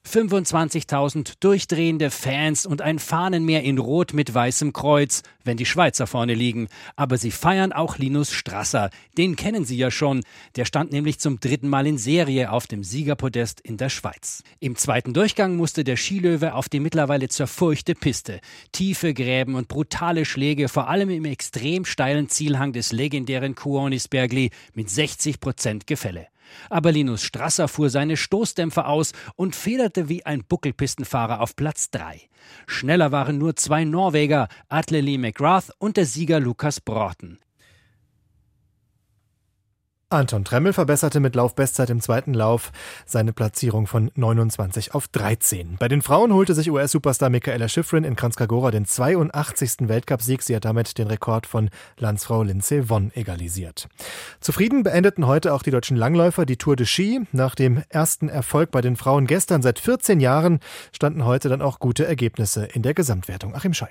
25.000 0.08 1.34
durchdrehende 1.40 2.10
Fans 2.10 2.66
und 2.66 2.82
ein 2.82 2.98
Fahnenmeer 2.98 3.62
in 3.62 3.78
Rot 3.78 4.12
mit 4.12 4.34
weißem 4.34 4.72
Kreuz, 4.72 5.22
wenn 5.44 5.56
die 5.56 5.66
Schweizer 5.66 6.06
vorne 6.06 6.34
liegen. 6.34 6.68
Aber 6.96 7.16
sie 7.18 7.30
feiern 7.30 7.72
auch 7.72 7.98
Linus 7.98 8.32
Strasser. 8.32 8.90
Den 9.16 9.36
kennen 9.36 9.64
Sie 9.64 9.76
ja 9.76 9.90
schon. 9.90 10.22
Der 10.56 10.64
stand 10.64 10.92
nämlich 10.92 11.18
zum 11.18 11.40
dritten 11.40 11.68
Mal 11.68 11.86
in 11.86 11.98
Serie 11.98 12.50
auf 12.50 12.66
dem 12.66 12.84
Siegerpodest 12.84 13.60
in 13.60 13.76
der 13.76 13.88
Schweiz. 13.88 14.42
Im 14.60 14.76
zweiten 14.76 15.14
Durchgang 15.14 15.56
musste 15.56 15.84
der 15.84 15.96
Skilöwe 15.96 16.54
auf 16.54 16.68
die 16.68 16.80
mittlerweile 16.80 17.28
zerfurchte 17.28 17.94
Piste. 17.94 18.40
Tiefe 18.72 19.14
Gräben 19.14 19.54
und 19.54 19.68
brutale 19.68 20.24
Schläge, 20.24 20.68
vor 20.68 20.88
allem 20.88 21.10
im 21.10 21.24
extrem 21.24 21.84
steilen 21.84 22.28
Zielhang 22.28 22.72
des 22.72 22.92
legendären 22.92 23.54
Kuonisbergli 23.54 24.50
mit 24.74 24.90
60 24.90 25.40
Prozent 25.40 25.86
Gefälle. 25.86 26.31
Aber 26.70 26.92
Linus 26.92 27.22
Strasser 27.22 27.68
fuhr 27.68 27.90
seine 27.90 28.16
Stoßdämpfer 28.16 28.88
aus 28.88 29.12
und 29.36 29.56
federte 29.56 30.08
wie 30.08 30.24
ein 30.26 30.44
Buckelpistenfahrer 30.44 31.40
auf 31.40 31.56
Platz 31.56 31.90
3. 31.90 32.20
Schneller 32.66 33.12
waren 33.12 33.38
nur 33.38 33.56
zwei 33.56 33.84
Norweger, 33.84 34.48
Atle 34.68 35.00
Lee 35.00 35.18
McGrath 35.18 35.72
und 35.78 35.96
der 35.96 36.06
Sieger 36.06 36.40
Lukas 36.40 36.80
Broughton. 36.80 37.38
Anton 40.12 40.44
Tremmel 40.44 40.72
verbesserte 40.72 41.20
mit 41.20 41.34
Laufbestzeit 41.34 41.90
im 41.90 42.00
zweiten 42.00 42.34
Lauf 42.34 42.70
seine 43.06 43.32
Platzierung 43.32 43.86
von 43.86 44.10
29 44.14 44.94
auf 44.94 45.08
13. 45.08 45.76
Bei 45.78 45.88
den 45.88 46.02
Frauen 46.02 46.32
holte 46.32 46.54
sich 46.54 46.70
US-Superstar 46.70 47.30
Michaela 47.30 47.68
Schifrin 47.68 48.04
in 48.04 48.14
Kranzkagora 48.14 48.70
den 48.70 48.84
82. 48.84 49.88
Weltcupsieg. 49.88 50.42
Sie 50.42 50.54
hat 50.54 50.64
damit 50.64 50.98
den 50.98 51.08
Rekord 51.08 51.46
von 51.46 51.70
Landsfrau 51.98 52.42
Lindsey 52.42 52.88
Vonn 52.88 53.10
egalisiert. 53.14 53.88
Zufrieden 54.40 54.82
beendeten 54.82 55.26
heute 55.26 55.54
auch 55.54 55.62
die 55.62 55.70
deutschen 55.70 55.96
Langläufer 55.96 56.46
die 56.46 56.56
Tour 56.56 56.76
de 56.76 56.86
Ski. 56.86 57.22
Nach 57.32 57.54
dem 57.54 57.82
ersten 57.88 58.28
Erfolg 58.28 58.70
bei 58.70 58.82
den 58.82 58.96
Frauen 58.96 59.26
gestern 59.26 59.62
seit 59.62 59.78
14 59.78 60.20
Jahren 60.20 60.60
standen 60.92 61.24
heute 61.24 61.48
dann 61.48 61.62
auch 61.62 61.78
gute 61.78 62.06
Ergebnisse 62.06 62.66
in 62.66 62.82
der 62.82 62.94
Gesamtwertung. 62.94 63.54
Achim 63.54 63.72
Schei. 63.72 63.88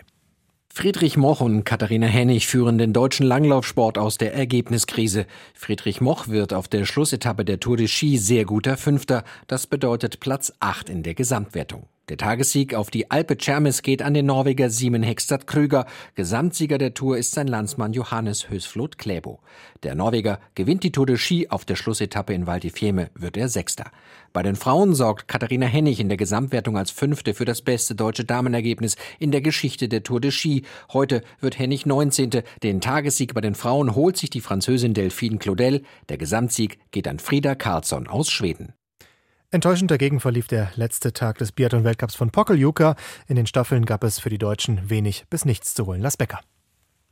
Friedrich 0.73 1.17
Moch 1.17 1.41
und 1.41 1.65
Katharina 1.65 2.07
Hennig 2.07 2.47
führen 2.47 2.77
den 2.77 2.93
deutschen 2.93 3.25
Langlaufsport 3.25 3.97
aus 3.97 4.17
der 4.17 4.33
Ergebniskrise. 4.33 5.25
Friedrich 5.53 5.99
Moch 5.99 6.29
wird 6.29 6.53
auf 6.53 6.69
der 6.69 6.85
Schlussetappe 6.85 7.43
der 7.43 7.59
Tour 7.59 7.75
de 7.75 7.87
Ski 7.87 8.17
sehr 8.17 8.45
guter 8.45 8.77
Fünfter. 8.77 9.25
Das 9.47 9.67
bedeutet 9.67 10.21
Platz 10.21 10.53
8 10.61 10.89
in 10.89 11.03
der 11.03 11.13
Gesamtwertung. 11.13 11.87
Der 12.11 12.17
Tagessieg 12.17 12.75
auf 12.75 12.91
die 12.91 13.09
Alpe 13.09 13.37
Cermis 13.39 13.83
geht 13.83 14.01
an 14.01 14.13
den 14.13 14.25
Norweger 14.25 14.69
Simon 14.69 15.01
Hekstad 15.01 15.47
Krüger. 15.47 15.85
Gesamtsieger 16.15 16.77
der 16.77 16.93
Tour 16.93 17.17
ist 17.17 17.31
sein 17.31 17.47
Landsmann 17.47 17.93
Johannes 17.93 18.49
Hösflot 18.49 18.97
Kläbo. 18.97 19.39
Der 19.83 19.95
Norweger 19.95 20.41
gewinnt 20.53 20.83
die 20.83 20.91
Tour 20.91 21.05
de 21.05 21.15
Ski. 21.15 21.47
Auf 21.47 21.63
der 21.63 21.77
Schlussetappe 21.77 22.33
in 22.33 22.47
Val 22.47 22.59
di 22.59 22.69
Fiemme 22.69 23.11
wird 23.15 23.37
er 23.37 23.47
Sechster. 23.47 23.91
Bei 24.33 24.43
den 24.43 24.57
Frauen 24.57 24.93
sorgt 24.93 25.29
Katharina 25.29 25.67
Hennig 25.67 26.01
in 26.01 26.09
der 26.09 26.17
Gesamtwertung 26.17 26.77
als 26.77 26.91
Fünfte 26.91 27.33
für 27.33 27.45
das 27.45 27.61
beste 27.61 27.95
deutsche 27.95 28.25
Damenergebnis 28.25 28.97
in 29.17 29.31
der 29.31 29.39
Geschichte 29.39 29.87
der 29.87 30.03
Tour 30.03 30.19
de 30.19 30.31
Ski. 30.31 30.63
Heute 30.91 31.21
wird 31.39 31.59
Hennig 31.59 31.85
19. 31.85 32.43
Den 32.61 32.81
Tagessieg 32.81 33.33
bei 33.33 33.39
den 33.39 33.55
Frauen 33.55 33.95
holt 33.95 34.17
sich 34.17 34.29
die 34.29 34.41
Französin 34.41 34.93
Delphine 34.93 35.37
Claudel. 35.37 35.83
Der 36.09 36.17
Gesamtsieg 36.17 36.77
geht 36.91 37.07
an 37.07 37.19
Frieda 37.19 37.55
Karlsson 37.55 38.07
aus 38.07 38.29
Schweden. 38.29 38.73
Enttäuschend 39.53 39.91
dagegen 39.91 40.21
verlief 40.21 40.47
der 40.47 40.71
letzte 40.75 41.11
Tag 41.11 41.37
des 41.37 41.51
Biathlon-Weltcups 41.51 42.15
von 42.15 42.31
Pokeljuka. 42.31 42.95
In 43.27 43.35
den 43.35 43.47
Staffeln 43.47 43.85
gab 43.85 44.05
es 44.05 44.17
für 44.17 44.29
die 44.29 44.37
Deutschen 44.37 44.89
wenig 44.89 45.25
bis 45.29 45.43
nichts 45.43 45.73
zu 45.73 45.85
holen. 45.85 45.99
Lass 45.99 46.15
Becker. 46.15 46.39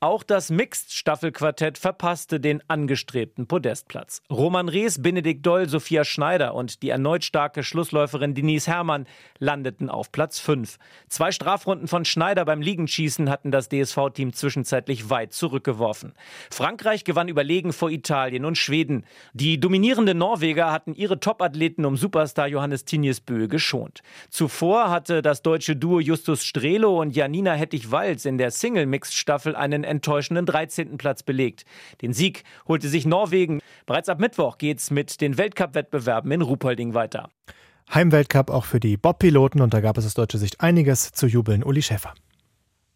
Auch 0.01 0.23
das 0.23 0.49
Mixed-Staffelquartett 0.49 1.77
verpasste 1.77 2.39
den 2.39 2.63
angestrebten 2.69 3.47
Podestplatz. 3.47 4.21
Roman 4.29 4.69
Rees, 4.69 5.01
Benedikt 5.01 5.45
Doll, 5.45 5.67
Sophia 5.67 6.05
Schneider 6.05 6.55
und 6.55 6.83
die 6.83 6.89
erneut 6.89 7.25
starke 7.25 7.63
Schlussläuferin 7.63 8.33
Denise 8.33 8.67
Herrmann 8.67 9.07
landeten 9.39 9.89
auf 9.89 10.13
Platz 10.13 10.39
5. 10.39 10.77
Zwei 11.09 11.33
Strafrunden 11.33 11.89
von 11.89 12.05
Schneider 12.05 12.45
beim 12.45 12.61
Liegenschießen 12.61 13.29
hatten 13.29 13.51
das 13.51 13.67
DSV-Team 13.67 14.31
zwischenzeitlich 14.31 15.09
weit 15.09 15.33
zurückgeworfen. 15.33 16.13
Frankreich 16.49 17.03
gewann 17.03 17.27
überlegen 17.27 17.73
vor 17.73 17.91
Italien 17.91 18.45
und 18.45 18.57
Schweden. 18.57 19.05
Die 19.33 19.59
dominierenden 19.59 20.17
Norweger 20.17 20.71
hatten 20.71 20.95
ihre 20.95 21.19
Topathleten 21.19 21.83
um 21.83 21.97
Superstar 21.97 22.47
Johannes 22.47 22.85
Tinjesbö 22.85 23.49
geschont. 23.49 24.01
Zuvor 24.29 24.91
hatte 24.91 25.21
das 25.21 25.41
deutsche 25.41 25.75
Duo 25.75 25.99
Justus 25.99 26.45
Strelo 26.45 27.01
und 27.01 27.17
Janina 27.17 27.51
Hettich-Walz 27.51 28.23
in 28.23 28.37
der 28.37 28.51
Single-Mixed-Staffel 28.51 29.57
einen 29.57 29.88
enttäuschenden 29.89 30.45
13. 30.45 30.97
Platz 30.97 31.23
belegt. 31.23 31.65
Den 32.01 32.13
Sieg 32.13 32.43
holte 32.67 32.87
sich 32.87 33.05
Norwegen. 33.05 33.59
Bereits 33.85 34.07
ab 34.07 34.19
Mittwoch 34.19 34.57
geht's 34.57 34.91
mit 34.91 35.19
den 35.19 35.37
Weltcup-Wettbewerben 35.37 36.31
in 36.31 36.41
Ruhpolding 36.41 36.93
weiter. 36.93 37.29
Heimweltcup 37.93 38.49
auch 38.51 38.65
für 38.65 38.79
die 38.79 38.97
Bob-Piloten 38.97 39.61
und 39.61 39.73
da 39.73 39.81
gab 39.81 39.97
es 39.97 40.05
aus 40.05 40.13
deutscher 40.13 40.37
Sicht 40.37 40.61
einiges 40.61 41.11
zu 41.11 41.27
jubeln. 41.27 41.63
Uli 41.63 41.81
Schäfer. 41.81 42.13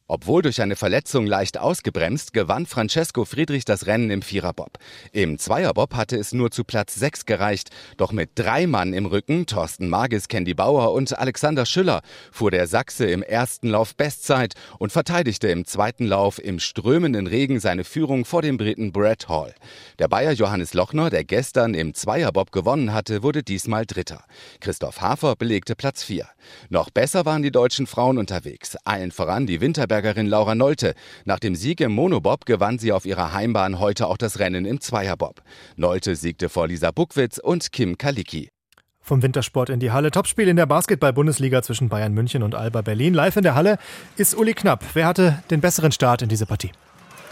Obwohl 0.08 0.42
durch 0.42 0.62
eine 0.62 0.76
Verletzung 0.76 1.26
leicht 1.26 1.58
ausgebremst, 1.58 2.34
gewann 2.34 2.66
Francesco 2.66 3.24
Friedrich 3.24 3.64
das 3.64 3.86
Rennen 3.86 4.10
im 4.10 4.22
Viererbob. 4.22 4.78
Im 5.14 5.40
Zweierbob 5.40 5.96
hatte 5.96 6.18
es 6.18 6.34
nur 6.34 6.52
zu 6.52 6.66
Platz 6.66 6.96
6 6.96 7.26
gereicht. 7.26 7.70
Doch 7.96 8.12
mit 8.12 8.32
drei 8.36 8.68
Mann 8.68 8.92
im 8.92 9.06
Rücken, 9.06 9.46
Thorsten 9.46 9.88
Magis, 9.88 10.28
Candy 10.28 10.54
Bauer 10.54 10.92
und 10.92 11.18
Alexander 11.18 11.66
Schüller, 11.66 12.02
fuhr 12.34 12.52
der 12.52 12.68
Sachse 12.68 13.06
im 13.06 13.24
ersten 13.24 13.70
Lauf 13.70 13.96
Bestzeit 13.96 14.56
und 14.78 14.92
verteidigte 14.92 15.48
im 15.48 15.64
zweiten 15.66 16.06
Lauf 16.06 16.38
im 16.38 16.60
strömenden 16.60 17.26
Regen 17.26 17.62
seine 17.62 17.86
Führung 17.86 18.26
vor 18.26 18.42
dem 18.42 18.58
Briten 18.58 18.92
Brett 18.92 19.30
Hall. 19.30 19.56
Der 20.00 20.10
Bayer 20.10 20.34
Johannes 20.34 20.74
Lochner, 20.74 21.12
der 21.12 21.24
gestern 21.24 21.74
im 21.74 21.94
Zweierbob 21.94 22.52
gewonnen 22.52 22.92
hatte, 22.92 23.24
wurde 23.24 23.42
diesmal 23.42 23.86
Dritter. 23.86 24.26
Christoph 24.60 25.00
Hafer 25.00 25.38
belegte 25.38 25.78
Platz 25.78 26.04
4. 26.04 26.28
Noch 26.70 26.90
besser 26.90 27.26
waren 27.26 27.42
die 27.42 27.52
deutschen 27.52 27.88
Frauen 27.88 28.18
unterwegs. 28.18 28.76
Allen 28.84 29.12
voran 29.12 29.48
die 29.48 29.62
Winterberg 29.62 29.93
Nürnbergerin 29.94 30.28
Laura 30.28 30.56
Nolte. 30.56 30.96
Nach 31.26 31.38
dem 31.38 31.56
Sieg 31.56 31.80
im 31.80 31.92
Monobob 31.92 32.46
gewann 32.46 32.80
sie 32.80 32.92
auf 32.92 33.06
ihrer 33.06 33.34
Heimbahn 33.34 33.80
heute 33.80 34.08
auch 34.08 34.18
das 34.18 34.40
Rennen 34.40 34.66
im 34.66 34.82
Zweierbob. 34.82 35.44
Nolte 35.76 36.16
siegte 36.16 36.50
vor 36.50 36.68
Lisa 36.68 36.90
Buckwitz 36.90 37.38
und 37.38 37.72
Kim 37.72 37.98
Kalicki. 37.98 38.50
Vom 39.00 39.22
Wintersport 39.22 39.70
in 39.70 39.80
die 39.80 39.92
Halle. 39.92 40.10
Topspiel 40.10 40.48
in 40.48 40.56
der 40.56 40.66
Basketball-Bundesliga 40.66 41.62
zwischen 41.62 41.90
Bayern 41.90 42.14
München 42.14 42.42
und 42.42 42.56
Alba 42.56 42.82
Berlin. 42.82 43.14
Live 43.14 43.36
in 43.38 43.44
der 43.44 43.54
Halle 43.54 43.78
ist 44.18 44.36
Uli 44.36 44.54
Knapp. 44.54 44.84
Wer 44.94 45.06
hatte 45.06 45.44
den 45.52 45.62
besseren 45.62 45.92
Start 45.92 46.24
in 46.24 46.30
diese 46.30 46.48
Partie? 46.48 46.72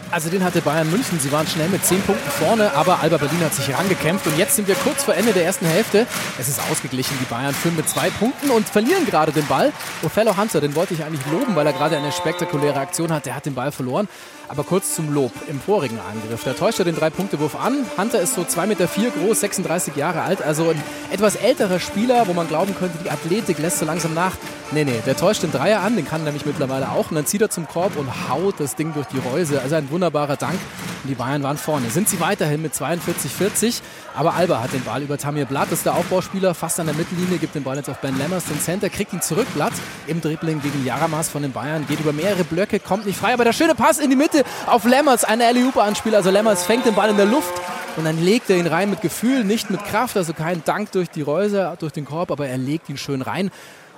Also 0.10 0.30
den 0.30 0.44
hatte 0.44 0.62
Bayern 0.62 0.90
München. 0.90 1.20
Sie 1.20 1.32
waren 1.32 1.48
schnell 1.48 1.70
mit 1.70 1.86
10 1.86 2.02
Punkten 2.02 2.30
vorne, 2.32 2.74
aber 2.74 3.00
Alba 3.02 3.18
Berlin 3.18 3.42
hat 3.42 3.54
sich 3.54 3.74
rangekämpft. 3.74 4.28
Und 4.28 4.38
jetzt 4.38 4.56
sind 4.56 4.68
wir 4.68 4.76
kurz 4.76 5.04
vor 5.04 5.14
Ende 5.14 5.34
der 5.34 5.46
ersten 5.46 5.66
Hälfte. 5.66 6.08
Es 6.40 6.50
ist 6.50 6.60
ausgeglichen. 6.70 7.18
Die 7.22 7.26
Bayern 7.26 7.54
führen 7.54 7.76
mit 7.76 7.88
zwei 7.88 8.10
Punkten 8.10 8.50
und 8.50 8.68
verlieren 8.68 9.06
gerade 9.06 9.32
den 9.32 9.48
Ball. 9.48 9.72
Othello 10.04 10.36
Hunter, 10.38 10.60
den 10.60 10.76
wollte 10.76 10.94
ich 10.94 11.04
eigentlich 11.04 11.26
loben, 11.32 11.56
weil 11.56 11.66
er 11.66 11.74
gerade 11.74 11.98
eine 11.98 12.12
spektakuläre 12.12 12.80
Aktion 12.80 13.12
hat. 13.12 13.26
Der 13.26 13.36
hat 13.36 13.46
den 13.46 13.56
Ball 13.56 13.72
verloren. 13.72 14.08
Aber 14.52 14.66
kurz 14.66 14.96
zum 14.96 15.14
Lob 15.14 15.32
im 15.48 15.62
vorigen 15.62 15.98
Angriff. 15.98 16.44
Da 16.44 16.52
täuscht 16.52 16.78
er 16.80 16.84
den 16.84 16.98
Drei-Punkte-Wurf 16.98 17.56
an. 17.56 17.86
Hunter 17.98 18.20
ist 18.20 18.34
so 18.34 18.42
2,4 18.42 18.66
Meter 18.66 18.88
vier 18.90 19.10
groß, 19.10 19.40
36 19.40 19.96
Jahre 19.96 20.24
alt. 20.24 20.42
Also 20.42 20.72
ein 20.72 20.84
etwas 21.10 21.38
älterer 21.38 21.80
Spieler, 21.80 22.28
wo 22.28 22.34
man 22.34 22.50
glauben 22.50 22.76
könnte, 22.76 22.98
die 23.02 23.10
Athletik 23.10 23.60
lässt 23.60 23.80
so 23.80 23.86
langsam 23.86 24.14
nach. 24.14 24.34
Nee, 24.74 24.84
nee, 24.84 25.00
der 25.06 25.16
täuscht 25.16 25.44
den 25.44 25.54
Dreier 25.54 25.80
an, 25.80 25.96
den 25.96 26.06
kann 26.06 26.22
er 26.22 26.26
nämlich 26.26 26.46
mittlerweile 26.46 26.92
auch. 26.92 27.12
Und 27.12 27.16
dann 27.16 27.26
zieht 27.26 27.42
er 27.42 27.50
zum 27.50 27.66
Korb 27.66 27.96
und 27.96 28.30
haut 28.30 28.56
das 28.58 28.76
Ding 28.76 28.94
durch 28.94 29.08
die 29.08 29.20
Reuse. 29.20 29.62
Also 29.62 29.76
ein 29.76 29.90
wunderbarer 29.90 30.36
Dank. 30.36 30.60
Und 31.04 31.10
die 31.10 31.16
Bayern 31.16 31.42
waren 31.44 31.58
vorne. 31.58 31.90
Sind 31.90 32.10
sie 32.10 32.20
weiterhin 32.20 32.62
mit 32.62 32.74
42-40. 32.74 33.82
Aber 34.16 34.34
Alba 34.34 34.62
hat 34.62 34.74
den 34.74 34.84
Ball 34.84 35.02
über 35.02 35.18
Tamir 35.18 35.46
Blatt, 35.46 35.68
das 35.72 35.80
ist 35.80 35.86
der 35.86 35.96
Aufbauspieler, 35.96 36.54
fast 36.54 36.80
an 36.80 36.86
der 36.86 36.96
Mittellinie, 36.96 37.38
gibt 37.38 37.56
den 37.56 37.64
Ball 37.64 37.78
jetzt 37.78 37.90
auf 37.90 37.98
Ben 38.00 38.18
Lammers, 38.20 38.46
den 38.46 38.60
Center, 38.60 38.90
kriegt 38.90 39.14
ihn 39.14 39.22
zurück. 39.22 39.48
Blatt 39.54 39.74
im 40.08 40.22
Dribbling 40.22 40.62
gegen 40.62 40.86
Jaramas 40.86 41.30
von 41.30 41.42
den 41.42 41.54
Bayern, 41.54 41.88
geht 41.88 42.00
über 42.00 42.14
mehrere 42.14 42.44
Blöcke, 42.44 42.80
kommt 42.80 43.06
nicht 43.06 43.18
frei. 43.18 43.34
Aber 43.34 43.46
der 43.46 43.54
schöne 43.54 43.74
Pass 43.74 44.00
in 44.00 44.10
die 44.10 44.16
Mitte 44.16 44.44
auf 44.68 44.84
Lammers, 44.86 45.24
eine 45.24 45.46
Alley-Oop-Anspiel. 45.46 46.14
Also 46.14 46.30
Lammers 46.30 46.66
fängt 46.66 46.86
den 46.86 46.94
Ball 46.94 47.10
in 47.10 47.18
der 47.18 47.26
Luft 47.26 47.54
und 47.98 48.06
dann 48.06 48.24
legt 48.24 48.50
er 48.50 48.58
ihn 48.58 48.68
rein 48.68 48.90
mit 48.90 49.02
Gefühl, 49.02 49.44
nicht 49.44 49.70
mit 49.70 49.84
Kraft, 49.86 50.16
also 50.16 50.34
kein 50.34 50.64
Dank 50.64 50.92
durch 50.92 51.10
die 51.10 51.22
Reuse, 51.22 51.76
durch 51.80 51.92
den 51.92 52.06
Korb, 52.06 52.32
aber 52.32 52.48
er 52.48 52.58
legt 52.58 52.90
ihn 52.90 52.98
schön 52.98 53.22
rein. 53.22 53.52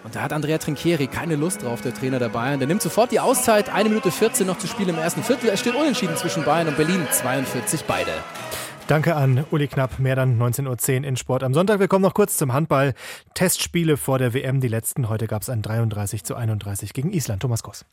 Und 0.04 0.16
da 0.16 0.22
hat 0.22 0.34
Andrea 0.34 0.58
Trinchieri 0.58 1.08
keine 1.08 1.36
Lust 1.36 1.64
drauf, 1.64 1.82
der 1.82 1.94
Trainer 1.94 2.20
der 2.20 2.30
Bayern. 2.30 2.60
Der 2.60 2.68
nimmt 2.68 2.82
sofort 2.82 3.12
die 3.12 3.20
Auszeit. 3.20 3.74
Eine 3.74 3.90
Minute 3.90 4.12
14 4.12 4.46
noch 4.46 4.58
zu 4.58 4.68
spielen 4.68 4.90
im 4.90 4.98
ersten 4.98 5.24
Viertel. 5.24 5.50
Es 5.50 5.62
steht 5.62 5.76
unentschieden 5.76 6.18
zwischen 6.18 6.44
Bayern 6.44 6.68
und 6.68 6.78
Berlin. 6.78 7.08
42 7.10 7.86
beide. 7.86 8.12
Danke 8.88 9.16
an 9.16 9.46
Uli 9.50 9.68
Knapp. 9.68 10.00
Mehr 10.00 10.18
dann 10.18 10.38
19.10 10.38 11.00
Uhr 11.00 11.08
in 11.08 11.16
Sport 11.16 11.44
am 11.44 11.54
Sonntag. 11.54 11.80
Wir 11.80 11.88
kommen 11.88 12.04
noch 12.04 12.14
kurz 12.14 12.36
zum 12.36 12.52
Handball. 12.52 12.94
Testspiele 13.34 13.96
vor 13.96 14.20
der 14.20 14.34
WM, 14.34 14.60
die 14.60 14.68
letzten. 14.68 15.08
Heute 15.08 15.28
gab 15.28 15.42
es 15.42 15.50
ein 15.50 15.62
33 15.62 16.26
zu 16.26 16.36
31 16.36 16.92
gegen 16.92 17.14
Island. 17.14 17.42
Thomas 17.42 17.64
Koss. 17.64 17.86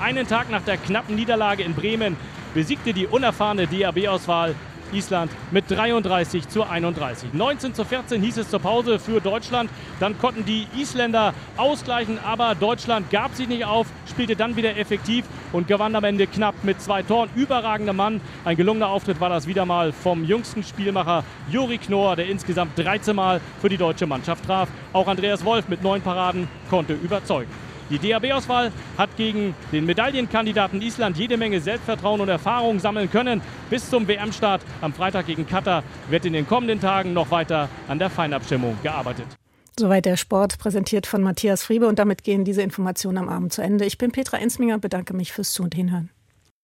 Einen 0.00 0.28
Tag 0.28 0.50
nach 0.50 0.62
der 0.62 0.76
knappen 0.76 1.16
Niederlage 1.16 1.64
in 1.64 1.74
Bremen 1.74 2.16
besiegte 2.54 2.92
die 2.92 3.06
unerfahrene 3.06 3.66
DAB-Auswahl 3.66 4.54
Island 4.92 5.30
mit 5.50 5.70
33 5.70 6.48
zu 6.48 6.64
31. 6.64 7.32
19 7.32 7.74
zu 7.74 7.84
14 7.84 8.22
hieß 8.22 8.38
es 8.38 8.50
zur 8.50 8.60
Pause 8.60 8.98
für 8.98 9.20
Deutschland. 9.20 9.70
Dann 10.00 10.18
konnten 10.18 10.44
die 10.44 10.66
Isländer 10.76 11.34
ausgleichen, 11.56 12.18
aber 12.24 12.54
Deutschland 12.54 13.10
gab 13.10 13.34
sich 13.34 13.48
nicht 13.48 13.64
auf, 13.64 13.86
spielte 14.08 14.36
dann 14.36 14.56
wieder 14.56 14.76
effektiv 14.76 15.24
und 15.52 15.68
gewann 15.68 15.94
am 15.94 16.04
Ende 16.04 16.26
knapp 16.26 16.54
mit 16.62 16.80
zwei 16.80 17.02
Toren. 17.02 17.30
Überragender 17.34 17.92
Mann. 17.92 18.20
Ein 18.44 18.56
gelungener 18.56 18.88
Auftritt 18.88 19.20
war 19.20 19.28
das 19.28 19.46
wieder 19.46 19.66
mal 19.66 19.92
vom 19.92 20.24
jüngsten 20.24 20.62
Spielmacher 20.62 21.24
Juri 21.50 21.78
Knorr, 21.78 22.16
der 22.16 22.28
insgesamt 22.28 22.78
13 22.78 23.16
Mal 23.16 23.40
für 23.60 23.68
die 23.68 23.76
deutsche 23.76 24.06
Mannschaft 24.06 24.44
traf. 24.44 24.68
Auch 24.92 25.08
Andreas 25.08 25.44
Wolf 25.44 25.68
mit 25.68 25.82
neun 25.82 26.00
Paraden 26.00 26.48
konnte 26.70 26.94
überzeugen. 26.94 27.65
Die 27.90 27.98
DAB-Auswahl 27.98 28.72
hat 28.98 29.16
gegen 29.16 29.54
den 29.70 29.86
Medaillenkandidaten 29.86 30.82
Island 30.82 31.16
jede 31.16 31.36
Menge 31.36 31.60
Selbstvertrauen 31.60 32.20
und 32.20 32.28
Erfahrung 32.28 32.80
sammeln 32.80 33.10
können. 33.10 33.40
Bis 33.70 33.88
zum 33.88 34.08
WM-Start 34.08 34.62
am 34.80 34.92
Freitag 34.92 35.26
gegen 35.26 35.46
Katar 35.46 35.84
wird 36.10 36.24
in 36.24 36.32
den 36.32 36.48
kommenden 36.48 36.80
Tagen 36.80 37.12
noch 37.12 37.30
weiter 37.30 37.68
an 37.86 37.98
der 37.98 38.10
Feinabstimmung 38.10 38.76
gearbeitet. 38.82 39.26
Soweit 39.78 40.06
der 40.06 40.16
Sport, 40.16 40.58
präsentiert 40.58 41.06
von 41.06 41.22
Matthias 41.22 41.62
Friebe. 41.62 41.86
Und 41.86 41.98
damit 41.98 42.24
gehen 42.24 42.44
diese 42.44 42.62
Informationen 42.62 43.18
am 43.18 43.28
Abend 43.28 43.52
zu 43.52 43.62
Ende. 43.62 43.84
Ich 43.84 43.98
bin 43.98 44.10
Petra 44.10 44.38
Ensminger, 44.38 44.78
bedanke 44.78 45.14
mich 45.14 45.32
fürs 45.32 45.52
Zu- 45.52 45.64
und 45.64 45.74
Hinhören. 45.74 46.10